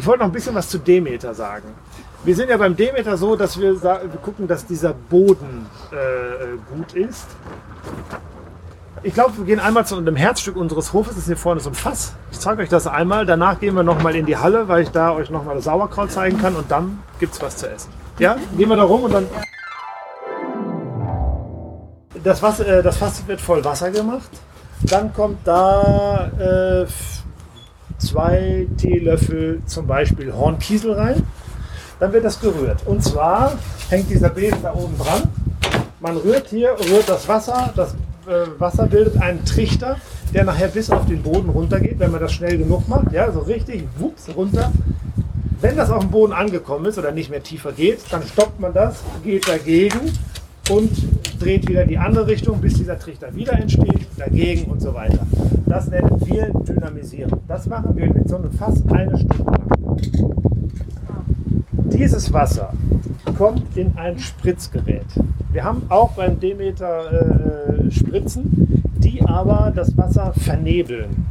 [0.00, 1.68] ich wollte noch ein bisschen was zu Demeter sagen.
[2.24, 6.94] Wir sind ja beim Demeter so, dass wir, wir gucken, dass dieser Boden äh, gut
[6.94, 7.26] ist.
[9.02, 11.10] Ich glaube, wir gehen einmal zu einem Herzstück unseres Hofes.
[11.10, 12.14] Das ist hier vorne so ein Fass.
[12.32, 13.26] Ich zeige euch das einmal.
[13.26, 16.38] Danach gehen wir nochmal in die Halle, weil ich da euch nochmal das Sauerkraut zeigen
[16.38, 16.56] kann.
[16.56, 17.90] Und dann gibt es was zu essen.
[18.18, 19.26] Ja, gehen wir da rum und dann...
[22.24, 24.30] Das, Wasser, äh, das Fass wird voll Wasser gemacht.
[24.82, 26.86] Dann kommt da äh,
[28.00, 31.22] zwei Teelöffel zum Beispiel Hornkiesel rein.
[32.00, 32.86] Dann wird das gerührt.
[32.86, 33.52] Und zwar
[33.90, 35.22] hängt dieser Besen da oben dran.
[36.00, 37.72] Man rührt hier, rührt das Wasser.
[37.76, 37.94] Das
[38.26, 39.96] äh, Wasser bildet einen Trichter,
[40.32, 43.12] der nachher bis auf den Boden runtergeht, wenn man das schnell genug macht.
[43.12, 44.72] Ja, so richtig wups runter.
[45.60, 48.72] Wenn das auf dem Boden angekommen ist oder nicht mehr tiefer geht, dann stoppt man
[48.72, 50.00] das, geht dagegen
[50.70, 50.90] und
[51.40, 55.26] dreht wieder in die andere Richtung, bis dieser Trichter wieder entsteht, dagegen und so weiter.
[55.66, 57.32] Das nennen wir Dynamisieren.
[57.48, 59.68] Das machen wir mit so einem Fass eine Stunde lang.
[61.92, 62.72] Dieses Wasser
[63.36, 65.06] kommt in ein Spritzgerät.
[65.52, 71.26] Wir haben auch beim Demeter äh, Spritzen, die aber das Wasser vernebeln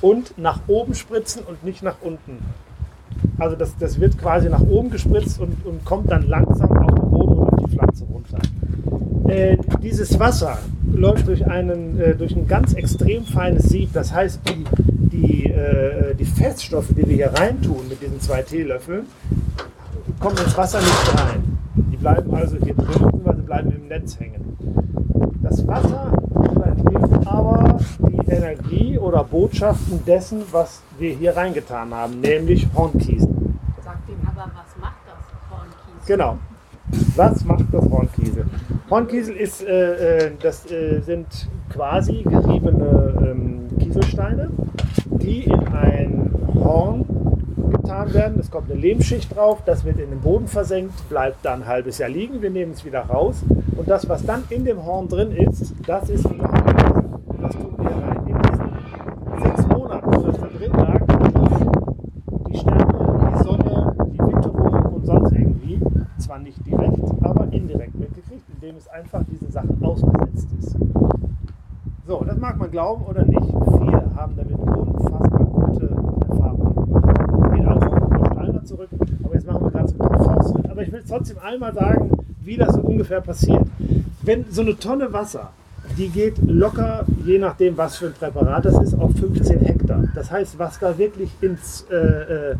[0.00, 2.38] und nach oben spritzen und nicht nach unten.
[3.38, 7.10] Also das, das wird quasi nach oben gespritzt und, und kommt dann langsam auf den
[7.10, 8.38] Boden und auf die Pflanze runter.
[9.28, 10.58] Äh, dieses Wasser
[10.90, 13.92] läuft durch, einen, äh, durch ein ganz extrem feines Sieb.
[13.92, 19.04] Das heißt, die, die, äh, die Feststoffe, die wir hier reintun mit diesen zwei Teelöffeln,
[20.18, 21.58] kommen ins Wasser nicht rein.
[21.74, 24.56] Die bleiben also hier drin, beziehungsweise bleiben im Netz hängen.
[25.42, 32.66] Das Wasser übernimmt aber die Energie oder Botschaften dessen, was wir hier reingetan haben, nämlich
[32.74, 33.28] Hornkiesel.
[33.84, 36.16] Sagt ihm aber, was macht das Hornkiesel?
[36.16, 36.38] Genau.
[37.16, 38.44] Was macht das Hornkiesel?
[38.90, 41.26] Hornkiesel ist, äh, äh, das äh, sind
[41.70, 44.48] quasi geriebene ähm, Kieselsteine,
[45.10, 47.04] die in ein Horn
[47.70, 48.40] getan werden.
[48.40, 51.98] Es kommt eine Lehmschicht drauf, das wird in den Boden versenkt, bleibt dann ein halbes
[51.98, 52.40] Jahr liegen.
[52.40, 53.42] Wir nehmen es wieder raus.
[53.76, 57.04] Und das, was dann in dem Horn drin ist, das ist unser Hornkiesel.
[57.40, 58.26] Das tun wir rein.
[58.26, 64.18] In diesen sechs Monaten, wo das da drin lag, hat die Sterne, die Sonne, die
[64.18, 65.80] Witterung und sonst irgendwie,
[66.18, 70.76] zwar nicht direkt, aber indirekt mitgekriegt, indem es einfach diese Sachen ausgesetzt ist.
[72.06, 73.48] So, das mag man glauben oder nicht.
[73.48, 75.88] Wir haben damit unfassbar gute
[76.28, 77.38] Erfahrungen gemacht.
[77.38, 78.88] Das geht alles auf den Steiner zurück,
[79.24, 80.70] aber jetzt machen wir gerade so einen Fortschritt.
[80.70, 82.10] Aber ich will trotzdem einmal sagen,
[82.42, 83.64] wie das so ungefähr passiert.
[84.22, 85.50] Wenn so eine Tonne Wasser,
[85.96, 90.04] die geht locker, je nachdem was für ein Präparat das ist, auf 15 Hektar.
[90.14, 92.56] Das heißt, was da wirklich ins, äh, äh,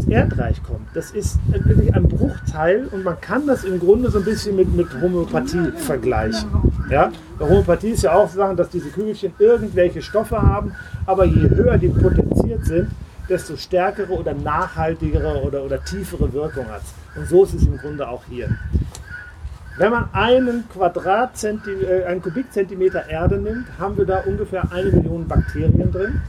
[0.00, 4.18] ins Erdreich kommt, das ist wirklich ein Bruchteil und man kann das im Grunde so
[4.18, 6.48] ein bisschen mit, mit Homöopathie vergleichen.
[6.90, 7.10] Ja?
[7.38, 10.72] Homöopathie ist ja auch sagen, dass diese Kügelchen irgendwelche Stoffe haben,
[11.06, 12.90] aber je höher die potenziert sind,
[13.28, 16.82] desto stärkere oder nachhaltigere oder, oder tiefere Wirkung hat
[17.16, 18.48] Und so ist es im Grunde auch hier.
[19.76, 25.26] Wenn man einen Quadratzenti äh, einen Kubikzentimeter Erde nimmt, haben wir da ungefähr eine Million
[25.26, 26.20] Bakterien drin.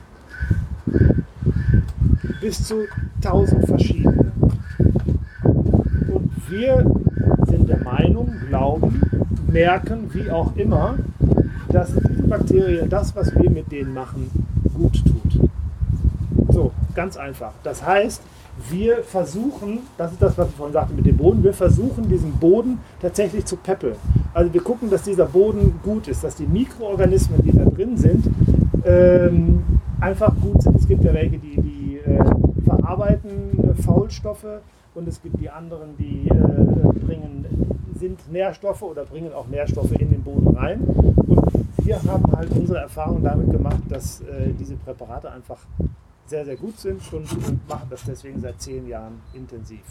[2.40, 2.86] Bis zu
[3.26, 4.32] 1000 verschiedene.
[5.44, 6.86] Und wir
[7.48, 9.02] sind der Meinung, glauben,
[9.48, 10.96] merken, wie auch immer,
[11.70, 14.30] dass diese Bakterien das, was wir mit denen machen,
[14.74, 15.50] gut tut.
[16.50, 17.52] So, ganz einfach.
[17.64, 18.22] Das heißt,
[18.70, 22.34] wir versuchen, das ist das, was ich vorhin sagte mit dem Boden, wir versuchen diesen
[22.34, 23.96] Boden tatsächlich zu peppeln.
[24.34, 28.26] Also wir gucken, dass dieser Boden gut ist, dass die Mikroorganismen, die da drin sind,
[28.86, 29.64] ähm,
[30.00, 30.76] einfach gut sind.
[30.76, 32.24] Es gibt ja welche, die, die äh,
[32.92, 34.62] verarbeiten äh, Faulstoffe
[34.94, 37.46] und es gibt die anderen, die äh, bringen,
[37.96, 40.82] sind Nährstoffe oder bringen auch Nährstoffe in den Boden rein.
[40.82, 45.60] Und wir haben halt unsere Erfahrung damit gemacht, dass äh, diese Präparate einfach
[46.26, 49.84] sehr, sehr gut sind und, und machen das deswegen seit zehn Jahren intensiv.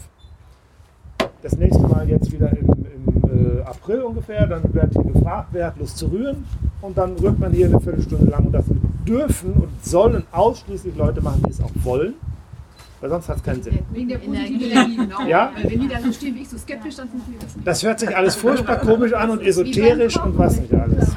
[1.41, 5.67] Das nächste Mal jetzt wieder im, im äh, April ungefähr, dann wird hier gefragt, wer
[5.67, 6.45] hat Lust zu rühren
[6.81, 8.65] und dann rührt man hier eine Viertelstunde lang und das
[9.07, 12.13] dürfen und sollen ausschließlich Leute machen, die es auch wollen,
[13.01, 13.79] weil sonst hat es keinen Sinn.
[13.91, 15.21] Wegen der positiven Energie, genau.
[15.27, 15.51] Ja?
[15.55, 17.67] Weil wenn die da so stehen wie ich so skeptisch, dann funktioniert das nicht.
[17.67, 21.11] Das hört sich alles furchtbar komisch an und esoterisch und was nicht alles.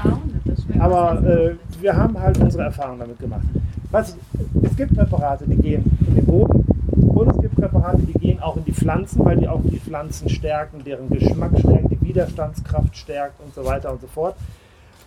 [0.78, 3.44] Aber äh, wir haben halt unsere Erfahrungen damit gemacht.
[3.90, 4.16] Was,
[4.62, 8.56] es gibt Präparate, die gehen in den Boden und es gibt Präparate, die gehen auch
[8.56, 13.40] in die Pflanzen, weil die auch die Pflanzen stärken, deren Geschmack stärken, die Widerstandskraft stärkt
[13.40, 14.36] und so weiter und so fort.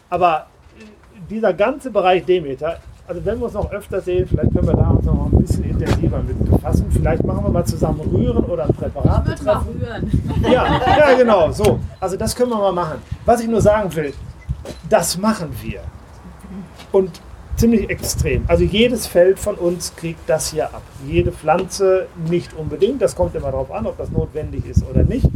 [0.09, 0.47] Aber
[1.29, 2.77] dieser ganze Bereich Demeter,
[3.07, 5.63] also wenn wir uns noch öfter sehen, vielleicht können wir da uns noch ein bisschen
[5.63, 6.85] intensiver mit befassen.
[6.91, 10.23] Vielleicht machen wir mal zusammen rühren oder ein Präparat Ich würde mal rühren.
[10.43, 11.79] Ja, ja, genau, so.
[11.99, 12.97] Also das können wir mal machen.
[13.25, 14.13] Was ich nur sagen will,
[14.89, 15.81] das machen wir.
[16.91, 17.21] Und
[17.55, 18.43] ziemlich extrem.
[18.47, 20.83] Also jedes Feld von uns kriegt das hier ab.
[21.05, 23.01] Jede Pflanze nicht unbedingt.
[23.01, 25.27] Das kommt immer darauf an, ob das notwendig ist oder nicht.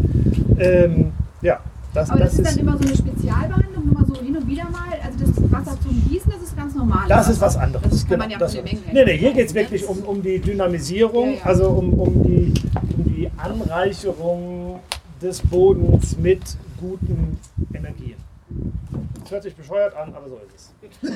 [0.60, 1.60] Ähm, ja,
[1.94, 4.64] das, Aber das, das ist dann immer so eine Spezialbehandlung, mal so hin und wieder
[4.66, 4.92] mal.
[5.04, 7.08] Also das Wasser zum Gießen, das ist ganz normal.
[7.08, 7.90] das ist was anderes.
[7.90, 9.88] Das kann Genau, man ja das, von der Menge nee, nee, hier geht es wirklich
[9.88, 11.46] um, um die Dynamisierung, Ja, ja.
[11.46, 12.54] also um, um, die,
[12.98, 14.80] um die Anreicherung
[15.22, 16.42] des Bodens mit
[16.80, 17.38] guten
[17.74, 18.16] Energien.
[19.22, 20.72] Das hört sich bescheuert an, aber so ist
[21.04, 21.16] es.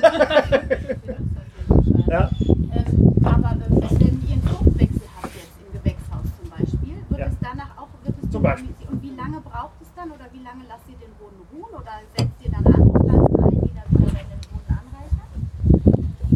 [2.08, 2.30] ja?
[2.40, 7.26] Ähm, aber wenn ihr einen Fruchtwechsel habt jetzt im Gewächshaus zum Beispiel, wird Ja.
[7.26, 8.68] es danach auch wird es Zum Beispiel.
[8.68, 8.92] dynamisiert?
[8.92, 12.00] Und wie lange braucht es dann oder wie lange lasst ihr den Boden ruhen oder
[12.16, 15.30] setzt ihr dann andere Pflanzen ein, die dann wieder den Boden anreichern?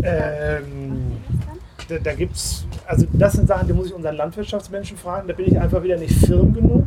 [0.02, 1.12] Ähm,
[1.88, 5.28] da, da gibt es, also das sind Sachen, die muss ich unseren Landwirtschaftsmenschen fragen.
[5.28, 6.84] Da bin ich einfach wieder nicht firm genug.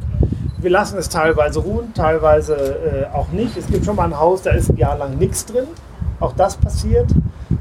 [0.60, 3.58] Wir lassen es teilweise ruhen, teilweise äh, auch nicht.
[3.58, 5.66] Es gibt schon mal ein Haus, da ist ein Jahr lang nichts drin.
[6.20, 7.08] Auch das passiert.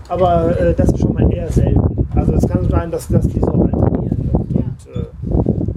[0.09, 2.07] Aber äh, das ist schon mal eher selten.
[2.15, 4.31] Also es kann sein, dass, dass die so alternieren.
[4.33, 5.07] Und, und, äh,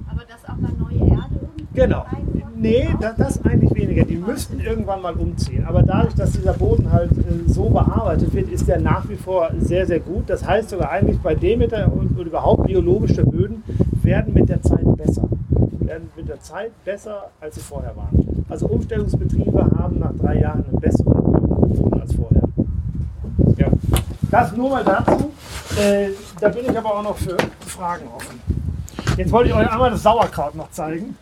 [0.08, 2.00] Aber dass auch mal neue Erde irgendwie Genau.
[2.00, 2.35] reinkommt?
[2.58, 4.04] Nee, da, das eigentlich weniger.
[4.04, 5.64] Die müssten irgendwann mal umziehen.
[5.66, 9.50] Aber dadurch, dass dieser Boden halt äh, so bearbeitet wird, ist der nach wie vor
[9.58, 10.30] sehr, sehr gut.
[10.30, 13.62] Das heißt sogar eigentlich bei Demeter und, und überhaupt biologische Böden
[14.02, 15.28] werden mit der Zeit besser.
[15.80, 18.44] Werden mit der Zeit besser, als sie vorher waren.
[18.48, 22.42] Also Umstellungsbetriebe haben nach drei Jahren einen besseren Boden als vorher.
[23.58, 23.68] Ja.
[24.30, 25.30] Das nur mal dazu.
[25.78, 26.08] Äh,
[26.40, 27.36] da bin ich aber auch noch für
[27.66, 28.40] Fragen offen.
[29.18, 31.16] Jetzt wollte ich euch einmal das Sauerkraut noch zeigen.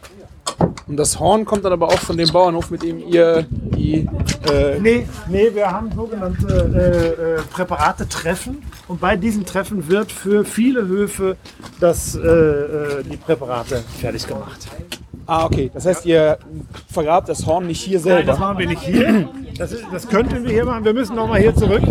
[0.86, 4.06] Und das Horn kommt dann aber auch von dem Bauernhof, mit dem ihr die.
[4.50, 10.44] Äh, Nee, nee, wir haben sogenannte äh, äh, Präparate-Treffen und bei diesen Treffen wird für
[10.44, 11.36] viele Höfe
[11.80, 14.68] das, äh, äh, die Präparate fertig gemacht.
[15.26, 15.70] Ah, okay.
[15.72, 16.36] Das heißt, ihr
[16.92, 18.22] vergrabt das Horn nicht hier Nein, selber.
[18.24, 19.28] das machen wir nicht hier.
[19.56, 20.84] Das, ist, das könnten wir hier machen.
[20.84, 21.82] Wir müssen nochmal hier zurück.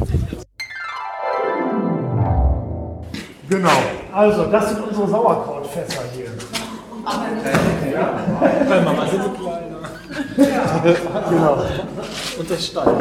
[3.49, 3.69] Genau.
[4.11, 6.27] Also, das sind unsere Sauerkrautfässer hier.
[7.03, 9.73] Weil Mama sind so kleiner.
[11.29, 11.65] Genau.
[12.39, 12.95] Und das Stall.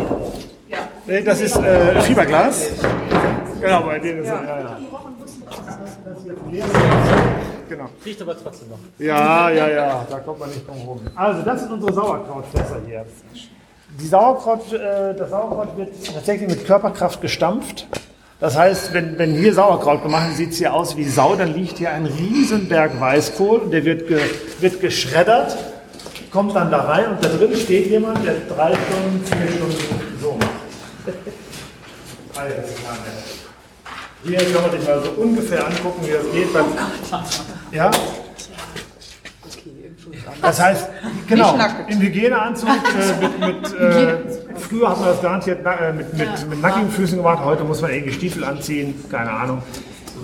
[1.07, 2.71] Nee, Das ist äh, Fiberglas.
[3.61, 4.43] Genau, bei denen ist ja.
[4.45, 4.79] Ja, ja.
[7.69, 7.89] Genau.
[8.05, 8.79] Riecht aber trotzdem noch.
[8.99, 11.01] Ja, ja, ja, da kommt man nicht drum rum.
[11.15, 13.07] Also, das sind unsere Sauerkrautfässer hier.
[14.01, 17.87] Die Sauerkraut, äh, das Sauerkraut wird tatsächlich mit Körperkraft gestampft.
[18.43, 21.55] Das heißt, wenn, wenn hier Sauerkraut gemacht wird, sieht es hier aus wie Sau, dann
[21.55, 24.19] liegt hier ein Riesenberg Weißkohl und der wird, ge,
[24.59, 25.57] wird geschreddert,
[26.33, 30.33] kommt dann da rein und da drin steht jemand, der drei Stunden, vier Stunden so
[30.33, 30.51] macht.
[34.25, 36.53] Hier kann man sich mal so ungefähr angucken, wie das geht.
[36.53, 36.65] Beim,
[37.71, 37.91] ja?
[40.41, 40.89] Das heißt,
[41.29, 41.57] genau,
[41.89, 44.17] im Hygieneanzug äh, mit, mit äh,
[44.57, 47.93] früher hat man das garantiert äh, mit, mit, mit nackigen Füßen gemacht, heute muss man
[47.93, 49.63] irgendwie Stiefel anziehen, keine Ahnung.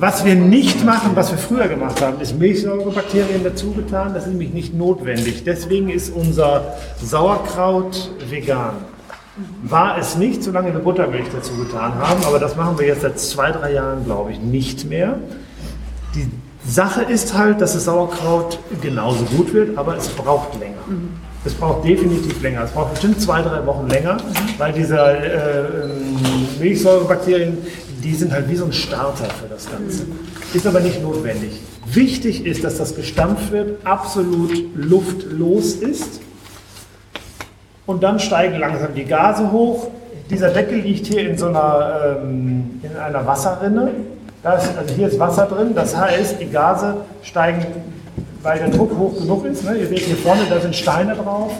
[0.01, 4.15] Was wir nicht machen, was wir früher gemacht haben, ist Milchsäurebakterien dazu getan.
[4.15, 5.43] Das ist nämlich nicht notwendig.
[5.43, 8.77] Deswegen ist unser Sauerkraut vegan.
[9.65, 13.19] War es nicht, solange wir Buttermilch dazu getan haben, aber das machen wir jetzt seit
[13.19, 15.19] zwei, drei Jahren, glaube ich, nicht mehr.
[16.15, 16.29] Die
[16.67, 20.75] Sache ist halt, dass das Sauerkraut genauso gut wird, aber es braucht länger.
[21.45, 22.65] Es braucht definitiv länger.
[22.65, 24.19] Es braucht bestimmt zwei, drei Wochen länger,
[24.59, 27.59] weil diese äh, ähm, Milchsäurebakterien,
[28.03, 30.07] die sind halt wie so ein Starter für das Ganze.
[30.53, 31.61] Ist aber nicht notwendig.
[31.87, 36.21] Wichtig ist, dass das gestampft wird, absolut luftlos ist.
[37.87, 39.91] Und dann steigen langsam die Gase hoch.
[40.29, 43.93] Dieser Deckel liegt hier in so einer, ähm, in einer Wasserrinne.
[44.43, 45.75] Da ist, also hier ist Wasser drin.
[45.75, 47.67] Das heißt, die Gase steigen,
[48.43, 49.65] weil der Druck hoch genug ist.
[49.65, 49.77] Ne?
[49.79, 51.53] Ihr seht hier vorne, da sind Steine drauf.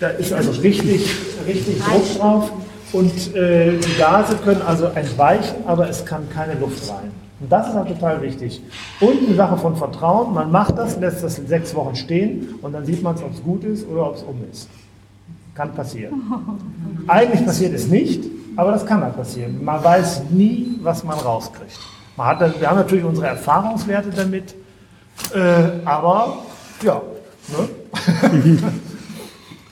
[0.00, 1.08] Da ist also richtig,
[1.46, 2.52] richtig Druck drauf.
[2.92, 7.10] Und äh, die Gase können also entweichen, aber es kann keine Luft rein.
[7.40, 8.62] Und das ist halt total wichtig.
[9.00, 10.32] Und eine Sache von Vertrauen.
[10.32, 13.42] Man macht das, lässt das sechs Wochen stehen und dann sieht man es, ob es
[13.42, 14.68] gut ist oder ob es um ist.
[15.54, 16.22] Kann passieren.
[17.08, 18.24] Eigentlich passiert es nicht,
[18.56, 19.62] aber das kann halt passieren.
[19.64, 21.78] Man weiß nie, was man rauskriegt.
[22.16, 24.54] Man hat, dann- wir haben natürlich unsere Erfahrungswerte damit,
[25.34, 26.38] äh, aber
[26.82, 27.00] ja.
[27.48, 27.68] Ne?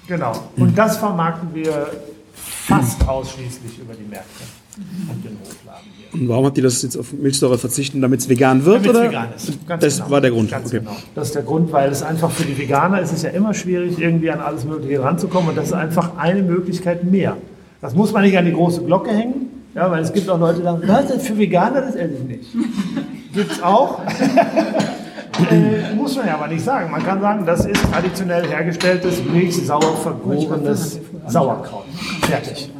[0.07, 0.33] genau.
[0.57, 1.91] Und das vermarkten wir
[2.35, 4.45] fast ausschließlich über die Märkte
[4.77, 6.21] und den Hofladen hier.
[6.21, 8.77] Und warum habt ihr das jetzt auf Milchsäure verzichten, damit es vegan wird?
[8.77, 9.09] Damit's oder?
[9.09, 9.67] vegan ist.
[9.67, 10.11] Ganz das genau.
[10.11, 10.51] war der Grund.
[10.51, 10.79] Ganz okay.
[10.79, 10.97] genau.
[11.15, 13.99] Das ist der Grund, weil es einfach für die Veganer ist es ja immer schwierig,
[13.99, 15.51] irgendwie an alles Mögliche ranzukommen.
[15.51, 17.37] Und das ist einfach eine Möglichkeit mehr.
[17.81, 20.59] Das muss man nicht an die große Glocke hängen, ja, weil es gibt auch Leute,
[20.59, 22.53] die sagen, was, das ist für Veganer, das esse ich nicht.
[23.33, 24.01] Gibt es auch.
[25.51, 26.91] äh, muss man ja aber nicht sagen.
[26.91, 31.85] Man kann sagen, das ist traditionell hergestelltes, milchsauer vergorenes Sauerkraut.
[32.23, 32.71] Fertig.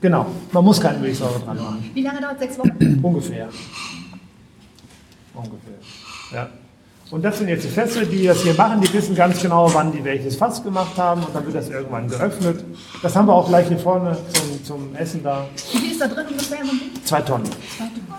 [0.00, 0.26] Genau.
[0.52, 1.90] Man muss keine Milchsäure dran machen.
[1.92, 3.00] Wie lange dauert sechs Wochen?
[3.02, 3.48] Ungefähr.
[5.34, 5.74] Ungefähr.
[6.32, 6.48] Ja.
[7.10, 8.80] Und das sind jetzt die Fässer, die das hier machen.
[8.80, 11.22] Die wissen ganz genau, wann die welches Fass gemacht haben.
[11.24, 12.64] Und dann wird das irgendwann geöffnet.
[13.02, 15.44] Das haben wir auch gleich hier vorne zum, zum Essen da.
[15.72, 16.58] Wie viel ist da drin ungefähr?
[16.64, 17.44] So ein Zwei Tonnen.
[17.46, 17.58] Wird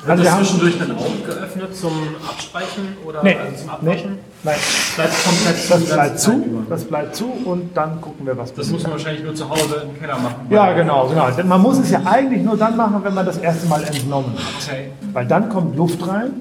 [0.10, 1.92] Also wir das haben- zwischendurch dann auch geöffnet zum
[2.28, 4.18] Abspeichen oder Nee, also zum nee, Abwaschen?
[4.44, 4.56] nein.
[4.96, 6.64] Bleibt komplett zu, Das bleibt zu, über.
[6.70, 9.86] das bleibt zu und dann gucken wir, was Das muss man wahrscheinlich nur zu Hause
[9.90, 10.48] im Keller machen.
[10.50, 11.30] Ja, genau, genau.
[11.32, 14.34] Denn man muss es ja eigentlich nur dann machen, wenn man das erste Mal entnommen
[14.34, 14.68] hat.
[14.68, 14.92] Okay.
[15.14, 16.32] Weil dann kommt Luft rein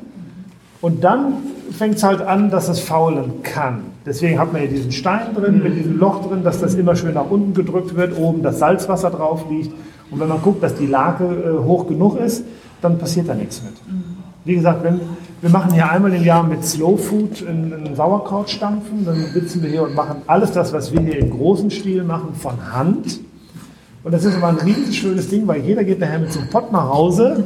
[0.81, 1.35] und dann
[1.77, 3.83] fängt es halt an, dass es faulen kann.
[4.07, 7.15] Deswegen hat man hier diesen Stein drin, mit diesem Loch drin, dass das immer schön
[7.15, 9.73] nach unten gedrückt wird, oben das Salzwasser drauf liegt.
[10.11, 12.45] Und wenn man guckt, dass die Lake äh, hoch genug ist,
[12.81, 13.75] dann passiert da nichts mit.
[14.45, 15.01] Wie gesagt, wenn,
[15.43, 19.69] wir machen hier einmal im Jahr mit Slow Food einen Sauerkraut stampfen, dann sitzen wir
[19.69, 23.21] hier und machen alles das, was wir hier im großen Stil machen, von Hand.
[24.03, 26.49] Und das ist immer ein riesig schönes Ding, weil jeder geht nachher mit so einem
[26.49, 27.45] Pott nach Hause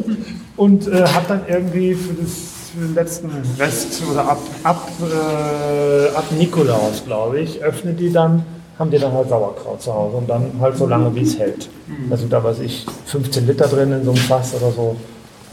[0.57, 2.54] und äh, hat dann irgendwie für, das,
[2.95, 8.45] letzten Rest oder ab, ab, äh, ab Nikolaus, glaube ich, öffnet die dann,
[8.79, 11.68] haben die dann halt Sauerkraut zu Hause und dann halt so lange, wie es hält.
[12.11, 14.97] Da sind da, weiß ich, 15 Liter drin in so einem Fass oder so.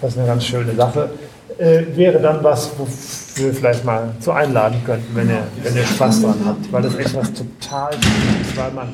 [0.01, 1.09] Das ist eine ganz schöne Sache.
[1.57, 2.87] Äh, wäre dann was, wo
[3.35, 6.71] wir vielleicht mal zu einladen könnten, wenn ihr, wenn ihr Spaß dran habt.
[6.71, 8.93] Weil das echt was total Schönes ist, weil man,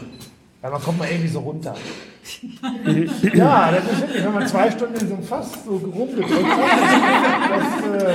[0.61, 1.73] weil man kommt mal irgendwie so runter.
[3.33, 6.39] Ja, das ist wirklich, wenn man zwei Stunden in so einem Fass so rumgedrückt hat.
[7.49, 8.07] Das, äh,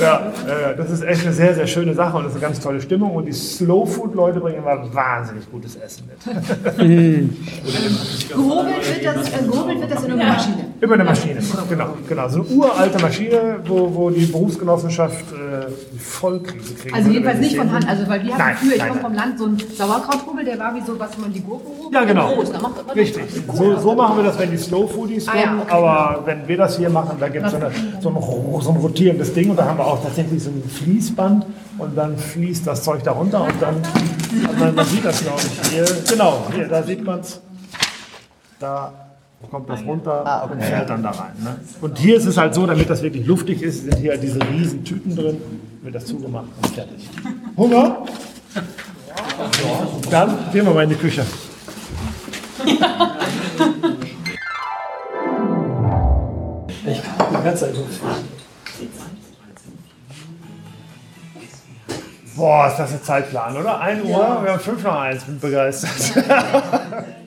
[0.00, 0.32] ja,
[0.76, 3.14] das ist echt eine sehr, sehr schöne Sache und das ist eine ganz tolle Stimmung.
[3.14, 6.18] Und die Slow Food Leute bringen immer wahnsinnig gutes Essen mit.
[8.28, 10.64] Gehobelt wird das, äh, gehobelt wird das in einer Maschine.
[10.80, 11.96] Über eine Maschine, genau.
[12.08, 12.28] genau.
[12.28, 16.94] So eine uralte Maschine, wo, wo die Berufsgenossenschaft äh, die Vollkrise kriegt.
[16.94, 19.10] Also jedenfalls nicht von Hand, also weil wir Nein, hatten früher, ich nein, komme nein.
[19.10, 21.92] vom Land, so ein Sauerkrauthobel, der war wie so, was man die Gurke holt.
[21.94, 22.34] Ja, genau.
[22.34, 23.24] Groß, da macht man Richtig.
[23.52, 25.60] So, so machen wir das, wenn die Slow Foodies Ah, ja, kommen.
[25.62, 25.72] okay.
[25.72, 27.58] Aber wenn wir das hier machen, da gibt es so,
[28.00, 30.62] so, ein, ro- so ein rotierendes Ding und da haben wir auch tatsächlich so ein
[30.68, 31.46] Fließband
[31.78, 33.76] und dann fließt das Zeug da runter und dann,
[34.58, 35.70] man, man sieht das, glaube ich.
[35.70, 37.40] Hier, genau, hier, da sieht man es.
[38.58, 38.92] Da
[39.50, 41.32] kommt das runter und fällt dann da rein.
[41.42, 41.56] Ne?
[41.80, 44.84] Und hier ist es halt so, damit das wirklich luftig ist, sind hier diese riesen
[44.84, 45.38] Tüten drin,
[45.82, 47.08] wird das zugemacht und fertig.
[47.56, 48.04] Hunger?
[50.10, 51.24] Dann gehen wir mal in die Küche.
[56.86, 57.74] Ich kann die ganze Zeit
[62.36, 63.80] Boah, ist das ein Zeitplan, oder?
[63.80, 64.42] 1 Uhr?
[64.42, 66.24] Wir haben 5 nach 1, bin begeistert.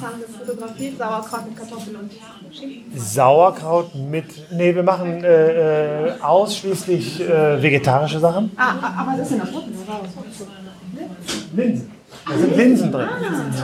[0.00, 0.98] Was haben wir fotografiert?
[0.98, 2.12] Sauerkraut mit Kartoffeln und
[2.54, 2.98] Schinken.
[2.98, 4.52] Sauerkraut mit.
[4.52, 8.52] Nee, wir machen äh, äh, ausschließlich äh, vegetarische Sachen.
[8.56, 9.72] Ah, ah, aber was ist denn das Roten?
[9.72, 11.56] oder was?
[11.56, 11.92] Linsen.
[12.28, 13.08] Da sind Linsen drin.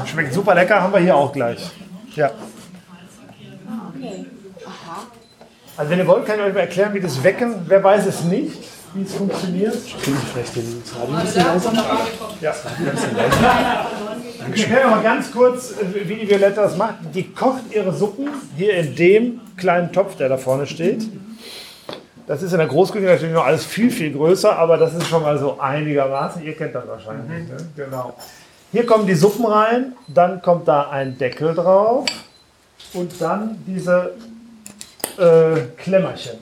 [0.06, 1.70] Schmeckt super lecker, haben wir hier auch gleich.
[2.16, 2.26] Ja.
[3.68, 4.26] Ah, okay.
[4.66, 5.02] Aha.
[5.76, 8.24] Also wenn ihr wollt, kann ich euch mal erklären, wie das Wecken, wer weiß es
[8.24, 8.58] nicht,
[8.94, 9.74] wie es funktioniert.
[10.02, 11.72] Kriegen Sie vielleicht den Radio ein bisschen leiser?
[12.40, 12.54] Ja.
[14.52, 16.96] Ich erkläre mal ganz kurz, äh, wie die Violetta das macht.
[17.14, 21.06] Die kocht ihre Suppen hier in dem kleinen Topf, der da vorne steht.
[22.26, 25.22] Das ist in der Großküche natürlich noch alles viel, viel größer, aber das ist schon
[25.22, 26.42] mal so einigermaßen.
[26.42, 27.48] Ihr kennt das wahrscheinlich.
[27.48, 27.56] Ne?
[27.76, 28.14] Genau.
[28.72, 32.06] Hier kommen die Suppen rein, dann kommt da ein Deckel drauf
[32.94, 34.14] und dann diese
[35.18, 36.38] äh, Klemmerchen.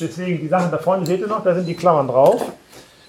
[0.00, 2.52] Deswegen die Sachen da vorne seht ihr noch, da sind die Klammern drauf.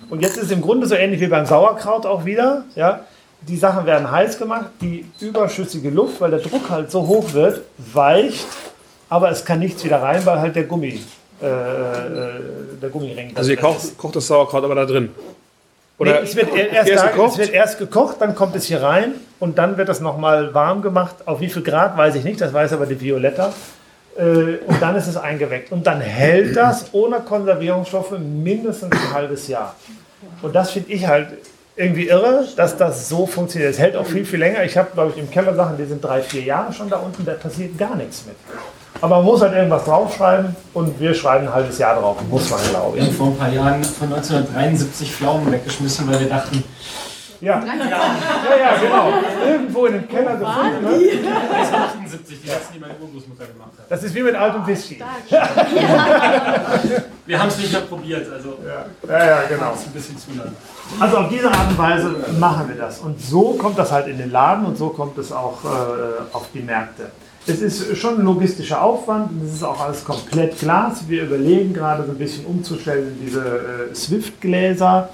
[0.10, 2.66] Und jetzt ist es im Grunde so ähnlich wie beim Sauerkraut auch wieder.
[2.76, 3.02] Ja?
[3.48, 7.62] Die Sachen werden heiß gemacht, die überschüssige Luft, weil der Druck halt so hoch wird,
[7.78, 8.46] weicht,
[9.10, 11.02] aber es kann nichts wieder rein, weil halt der Gummi,
[11.42, 12.30] äh, äh,
[12.82, 13.32] der Gummiring.
[13.36, 15.10] Also ihr kocht, kocht das Sauerkraut aber da drin.
[15.98, 17.32] Oder nee, es, wird erst erst da, gekocht?
[17.34, 20.82] es wird erst gekocht, dann kommt es hier rein und dann wird das nochmal warm
[20.82, 21.16] gemacht.
[21.26, 23.54] Auf wie viel Grad weiß ich nicht, das weiß aber die Violetta.
[24.18, 24.22] Äh,
[24.68, 25.72] Und dann ist es eingeweckt.
[25.72, 29.76] Und dann hält das ohne Konservierungsstoffe mindestens ein halbes Jahr.
[30.42, 31.28] Und das finde ich halt
[31.82, 33.72] irgendwie irre, dass das so funktioniert.
[33.74, 34.64] Es hält auch viel, viel länger.
[34.64, 37.26] Ich habe, glaube ich, im Keller Sachen, die sind drei, vier Jahre schon da unten,
[37.26, 38.36] da passiert gar nichts mit.
[39.02, 42.18] Aber man muss halt irgendwas draufschreiben und wir schreiben ein halbes Jahr drauf.
[42.30, 43.18] Muss man, glaube Wir haben ich.
[43.18, 46.64] vor ein paar Jahren von 1973 Pflaumen weggeschmissen, weil wir dachten,
[47.42, 49.14] Ja, ja, ja genau.
[49.46, 50.84] Irgendwo in dem Keller gefunden.
[50.84, 50.90] Ne?
[50.90, 53.86] 1978, die letzten, die meine Urgroßmutter gemacht hat.
[53.90, 55.02] Das ist wie mit altem Whisky.
[57.26, 58.58] Wir haben es nicht mehr probiert, also
[59.08, 59.74] Ja, ja, genau.
[59.74, 60.54] ist ein bisschen zu lang.
[61.00, 63.00] Also auf diese Art und Weise machen wir das.
[63.00, 65.68] Und so kommt das halt in den Laden und so kommt es auch äh,
[66.34, 67.12] auf die Märkte.
[67.48, 71.08] Es ist schon ein logistischer Aufwand und es ist auch alles komplett Glas.
[71.08, 75.10] Wir überlegen gerade so ein bisschen umzustellen in diese äh, Swift-Gläser.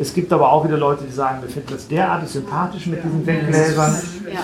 [0.00, 3.26] Es gibt aber auch wieder Leute, die sagen, wir finden das derartig sympathisch mit diesen
[3.26, 3.94] Weggläsern.
[4.32, 4.40] Ja.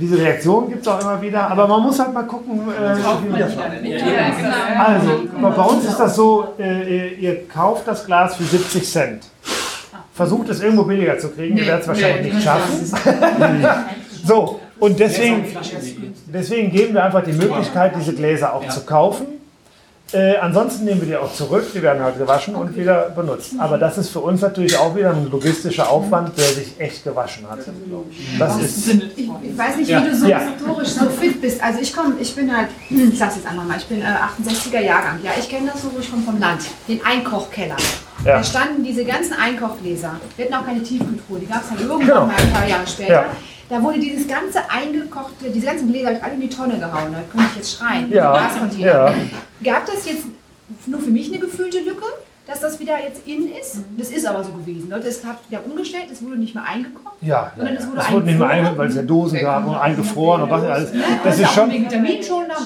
[0.00, 3.36] Diese Reaktion gibt es auch immer wieder, aber man muss halt mal gucken, äh, wie
[3.36, 4.78] wir das machen.
[4.78, 9.24] Also, bei uns ist das so, äh, ihr, ihr kauft das Glas für 70 Cent.
[10.14, 12.86] Versucht es irgendwo billiger zu kriegen, ihr werdet es wahrscheinlich nicht schaffen.
[14.24, 15.44] so, und deswegen,
[16.32, 19.39] deswegen geben wir einfach die Möglichkeit, diese Gläser auch zu kaufen.
[20.12, 23.52] Äh, ansonsten nehmen wir die auch zurück, die werden halt gewaschen und wieder benutzt.
[23.58, 27.48] Aber das ist für uns natürlich auch wieder ein logistischer Aufwand, der sich echt gewaschen
[27.48, 27.60] hat.
[28.38, 30.04] Das ist, Ich, ich weiß nicht, Ja.
[30.04, 30.38] wie du so Ja.
[30.40, 31.62] historisch so fit bist.
[31.62, 34.80] Also ich komme, ich bin halt, ich sag's jetzt einfach mal, ich bin äh, 68er
[34.80, 35.20] Jahrgang.
[35.22, 36.62] Ja, ich kenne das so, ich komme vom Land.
[36.88, 37.76] Den Einkochkeller.
[38.24, 38.38] Ja.
[38.38, 40.16] Da standen diese ganzen Einkochgläser.
[40.36, 42.26] Wir hatten auch keine Tiefkühltruhe, die gab es dann irgendwann Genau.
[42.26, 43.26] mal ein paar Jahre später.
[43.70, 47.12] Da wurde dieses ganze eingekochte, diese ganzen Gläser alle in die Tonne gehauen.
[47.12, 48.10] Da könnte ich jetzt schreien.
[48.80, 49.14] Ja.
[49.62, 50.24] Gab das jetzt
[50.86, 52.04] nur für mich eine gefühlte Lücke?
[52.50, 53.76] Dass das wieder jetzt in ist.
[53.96, 54.90] Das ist aber so gewesen.
[54.90, 57.14] Leute, es hat ja umgestellt, es wurde nicht mehr eingekocht.
[57.20, 59.74] Ja, Sondern es wurde es wurde nicht mehr eingekocht, weil es ja Dosen gab und
[59.76, 60.92] eingefroren und was alles.
[61.22, 61.70] Das Ja, ist schon,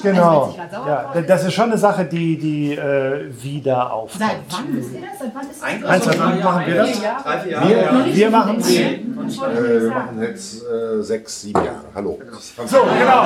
[0.01, 4.31] genau, gerade ja, das ist schon eine Sache, die, die äh, wieder Seit aufkommt.
[4.49, 5.19] wann wisst ihr das?
[5.19, 5.85] Seit wann ist das?
[5.85, 7.01] Eins, zwei, drei, machen wir das?
[7.23, 8.05] Drei, vier Jahre.
[8.05, 8.67] Wir, wir machen es.
[8.67, 8.81] sie.
[8.81, 11.85] Äh, wir machen jetzt äh, sechs, sieben Jahre.
[11.93, 12.19] Hallo.
[12.65, 13.25] So, genau.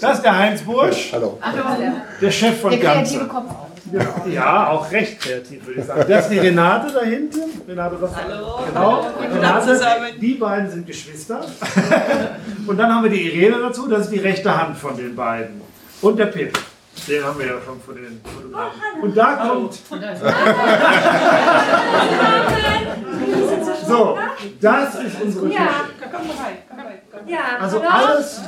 [0.00, 1.38] Das ist der Heinz Bursch, Hallo.
[1.40, 3.28] Ach, der, der Chef von der kreative Ganze.
[3.28, 3.71] Kopf auch.
[4.32, 6.04] Ja, auch recht kreativ, würde ich sagen.
[6.08, 7.40] Das ist die Renate da hinten.
[7.68, 8.10] Renate, was?
[8.14, 8.60] Hallo.
[8.66, 9.06] Genau.
[9.20, 9.80] Renate,
[10.20, 11.40] die beiden sind Geschwister.
[12.66, 15.60] Und dann haben wir die Irene dazu, das ist die rechte Hand von den beiden.
[16.00, 16.58] Und der Pip.
[17.08, 18.80] Den haben wir ja schon von den Fotografen.
[19.00, 19.78] Und da kommt.
[23.86, 24.16] So,
[24.60, 25.58] das ist unsere Küche.
[27.60, 28.40] Also alles.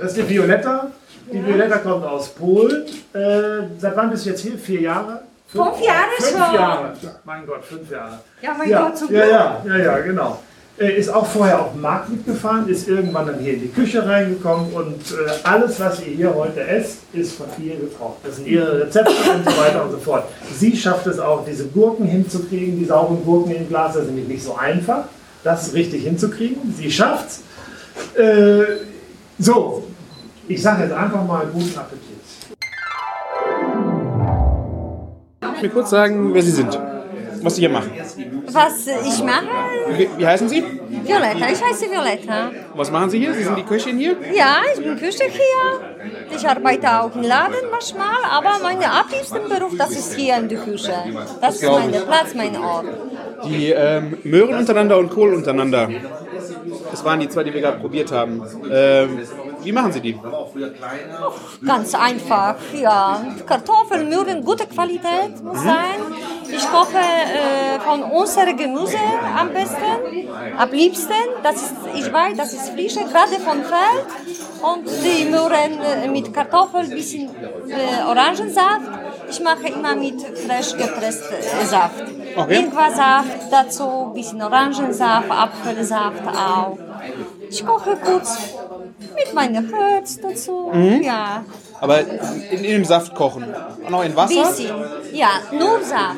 [0.00, 0.90] Das ist die Violetta.
[1.32, 2.84] Die Violetta kommt aus Polen.
[3.12, 4.58] Äh, seit wann bist du jetzt hier?
[4.58, 5.22] Vier Jahre?
[5.48, 6.54] Fünf Jahre Fünf schon.
[6.54, 6.92] Jahre.
[7.24, 8.18] Mein Gott, fünf Jahre.
[8.42, 10.42] Ja, mein ja, Gott, zum ja, ja, ja, ja, genau.
[10.78, 14.06] Äh, Ist auch vorher auf den Markt mitgefahren, ist irgendwann dann hier in die Küche
[14.06, 18.18] reingekommen und äh, alles, was ihr hier heute esst, ist von ihr gekocht.
[18.24, 20.24] Das sind ihre Rezepte und so weiter und so fort.
[20.54, 24.28] Sie schafft es auch, diese Gurken hinzukriegen, die sauren Gurken im Glas, das ist nämlich
[24.28, 25.04] nicht so einfach,
[25.44, 26.74] das richtig hinzukriegen.
[26.76, 27.40] Sie schafft's.
[28.14, 28.64] Äh,
[29.38, 29.85] so,
[30.48, 32.02] ich sage jetzt einfach mal guten Appetit.
[35.56, 36.78] Ich will kurz sagen, wer Sie sind.
[37.42, 37.90] Was Sie hier machen.
[38.50, 39.46] Was ich mache?
[39.96, 40.62] Wie, wie heißen Sie?
[41.04, 42.50] Violetta, ich heiße Violetta.
[42.74, 43.32] Was machen Sie hier?
[43.34, 44.16] Sie sind die Köchin hier?
[44.34, 46.36] Ja, ich bin Küche hier.
[46.36, 50.58] Ich arbeite auch im Laden manchmal, aber mein aktivsten Beruf, das ist hier in der
[50.58, 50.94] Küche.
[51.40, 51.90] Das ist glaub mein.
[51.90, 52.86] Platz, mein Ort.
[53.44, 55.88] Die ähm, Möhren untereinander und Kohl untereinander.
[56.90, 58.42] Das waren die zwei, die wir gerade probiert haben.
[58.70, 59.20] Ähm,
[59.66, 60.16] wie machen Sie die?
[61.66, 63.20] Ganz einfach, ja.
[63.44, 65.98] Kartoffeln, Möhren, gute Qualität muss sein.
[66.48, 68.96] Ich koche äh, von unserem Gemüse
[69.36, 69.92] am besten,
[70.56, 71.24] am liebsten.
[71.42, 74.06] Das ist, ich weiß, das ist frische, gerade vom Feld.
[74.62, 77.28] Und die Möhren äh, mit Kartoffeln, bisschen
[77.68, 78.88] äh, Orangensaft.
[79.28, 82.04] Ich mache immer mit frisch gepresstem Saft.
[82.36, 82.60] Okay.
[82.60, 86.78] Ingwersaft dazu, bisschen Orangensaft, Apfelsaft auch.
[87.50, 88.54] Ich koche kurz
[88.98, 90.70] mit meinem Herz dazu.
[90.72, 91.02] Mhm.
[91.02, 91.44] Ja,
[91.80, 92.08] Aber in,
[92.50, 93.44] in dem Saft kochen.
[93.88, 94.42] Noch in Wasser?
[94.48, 94.74] bisschen.
[95.12, 96.16] Ja, nur Saft.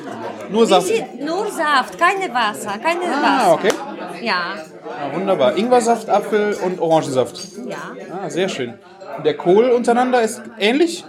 [0.51, 0.89] Nur Saft.
[0.89, 3.53] Bisschen, nur Saft, keine Wasser, keine Ah, Wasser.
[3.55, 3.73] okay.
[4.23, 5.57] Ja, Ja, wunderbar.
[5.57, 7.39] Ingwersaft, Apfel und Orangensaft.
[7.67, 7.77] ja.
[8.25, 8.75] Ah, sehr schön.
[9.17, 11.05] Und der Kohl untereinander ist ähnlich?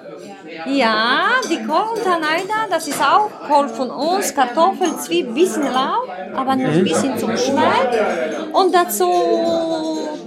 [0.66, 6.04] Ja, die Kohl untereinander, das ist auch Kohl von uns, Kartoffeln, Zwiebeln, bisschen lau,
[6.36, 8.52] aber nur ein bisschen zum Schneiden.
[8.54, 9.10] Und dazu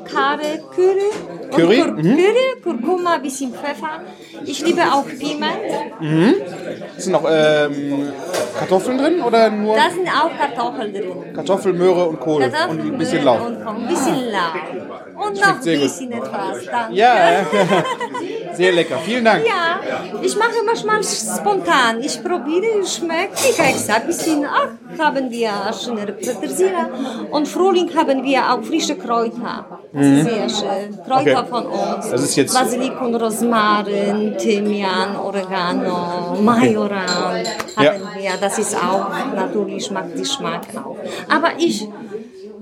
[0.04, 1.10] Curry, Curry,
[1.57, 2.16] Curry, Kur mhm.
[2.16, 4.00] Curry, Kurkuma, bisschen Pfeffer.
[4.44, 6.00] Ich liebe auch Piment.
[6.00, 6.34] Mhm.
[6.96, 8.12] Sind noch ähm,
[8.59, 11.34] Kartoffeln drin oder nur Da sind auch Kartoffeln drin.
[11.34, 12.42] Kartoffel, Möhre und Kohl?
[12.42, 13.46] Kartoffeln, Und ein bisschen Lauch.
[13.46, 15.26] Und ein bisschen Lauch.
[15.26, 16.64] Und noch ein bisschen etwas.
[16.70, 16.94] Danke.
[16.94, 17.46] Ja,
[18.55, 18.98] sehr lecker.
[19.05, 19.44] Vielen Dank.
[19.46, 19.80] Ja,
[20.20, 22.00] ich mache manchmal spontan.
[22.00, 23.42] Ich probiere, schmeckt.
[23.44, 26.88] Wie gesagt, ein bisschen, ach, haben wir schöne Petersilie.
[27.30, 29.80] Und Frühling haben wir auch frische Kräuter.
[29.92, 30.22] Mhm.
[30.22, 30.98] sehr schön.
[31.07, 31.41] Kräuter Okay.
[31.47, 32.11] Von uns.
[32.11, 37.07] Das ist jetzt- Basilikum, Rosmarin, Thymian, Oregano, Majoran
[37.76, 37.93] haben Ja.
[38.16, 38.30] wir.
[38.40, 40.97] Das ist auch, natürlich mag die Geschmack auch.
[41.28, 41.88] Aber ich,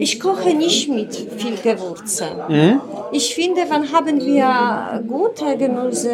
[0.05, 2.29] ich koche nicht mit viel Gewürze.
[2.49, 2.81] Mhm.
[3.13, 6.11] Ich finde, wann haben wir gute Gemüse,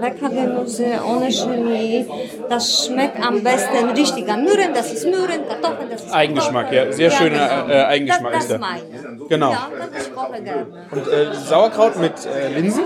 [0.00, 2.06] lecker Gemüse ohne Chemie,
[2.48, 6.90] das schmeckt am besten richtig an Möhren, das ist Möhren, Kartoffeln, das ist Eigengeschmack, Kartoffeln.
[6.90, 6.96] ja.
[6.96, 7.68] Sehr schöner genau.
[7.68, 8.66] äh, Eigengeschmack das, ist das da.
[8.66, 9.18] meine.
[9.28, 9.50] Genau.
[9.50, 10.66] Ja, das ich koche gerne.
[10.92, 12.84] Und äh, Sauerkraut mit äh, Linsen?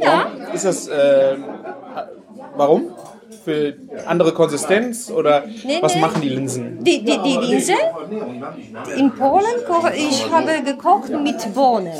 [0.00, 0.30] Ja.
[0.54, 1.36] Ist das, äh,
[2.56, 2.94] warum?
[3.44, 3.74] Für
[4.06, 6.00] andere Konsistenz oder Nee, was nee.
[6.00, 6.82] machen die Linsen?
[6.82, 7.72] Die, die, die Linse,
[8.96, 11.92] in Polen koche ich habe gekocht mit Bohnen.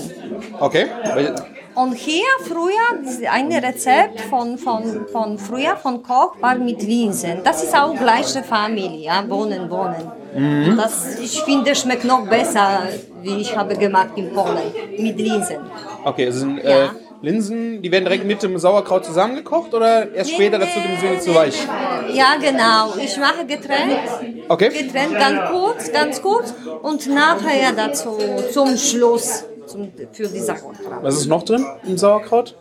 [0.60, 0.86] Okay.
[1.74, 7.40] Und hier früher, ein Rezept von, von, von früher von Koch war mit Linsen.
[7.44, 10.10] Das ist auch gleiche Familie, ja, Bohnen, Bohnen.
[10.34, 10.76] Mhm.
[10.76, 12.82] Das, ich finde, schmeckt noch besser,
[13.22, 15.58] wie ich habe gemacht in Polen, mit Linsen.
[16.04, 16.90] Okay, also äh, Ja.
[17.20, 21.34] Linsen, die werden direkt mit dem Sauerkraut zusammengekocht oder erst später dazu sind sie zu
[21.34, 21.66] weich?
[22.12, 22.94] Ja, genau.
[23.02, 23.98] Ich mache getrennt.
[24.48, 24.68] Okay.
[24.68, 26.54] Getrennt, ganz kurz, ganz kurz.
[26.82, 28.18] Und nachher dazu
[28.52, 30.76] zum Schluss zum, für die Sauerkraut.
[31.02, 32.56] Was ist noch drin im Sauerkraut?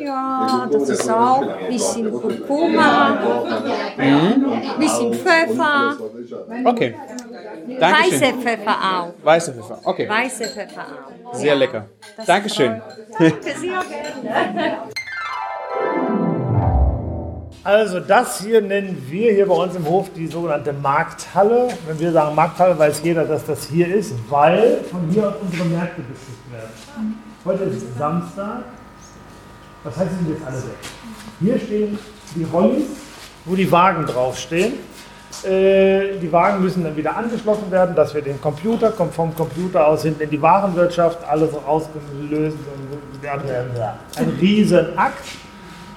[0.00, 3.18] Ja, das ist auch ein bisschen Kurkuma,
[3.96, 5.96] ein bisschen Pfeffer,
[6.64, 6.94] Okay.
[7.80, 8.20] Dankeschön.
[8.20, 9.24] weiße Pfeffer auch.
[9.24, 9.80] Weiße Pfeffer.
[9.84, 10.08] Okay.
[10.08, 10.86] Weiße Pfeffer
[11.24, 11.34] auch.
[11.34, 11.86] Sehr lecker.
[12.16, 12.80] Das Dankeschön.
[13.18, 14.78] Danke sehr gerne.
[17.68, 21.68] Also das hier nennen wir hier bei uns im Hof die sogenannte Markthalle.
[21.86, 25.66] Wenn wir sagen Markthalle, weiß jeder, dass das hier ist, weil von hier aus unsere
[25.66, 27.20] Märkte besucht werden.
[27.44, 28.62] Heute ist Samstag.
[29.84, 30.78] Das heißt, sie sind jetzt alle weg.
[31.40, 31.98] Hier stehen
[32.36, 32.86] die Rollis,
[33.44, 34.72] wo die Wagen draufstehen.
[35.44, 39.86] Äh, die Wagen müssen dann wieder angeschlossen werden, dass wir den Computer, kommt vom Computer
[39.86, 42.56] aus hinten in die Warenwirtschaft, alles rausgelöst.
[43.22, 45.22] Ja, ein riesen Akt,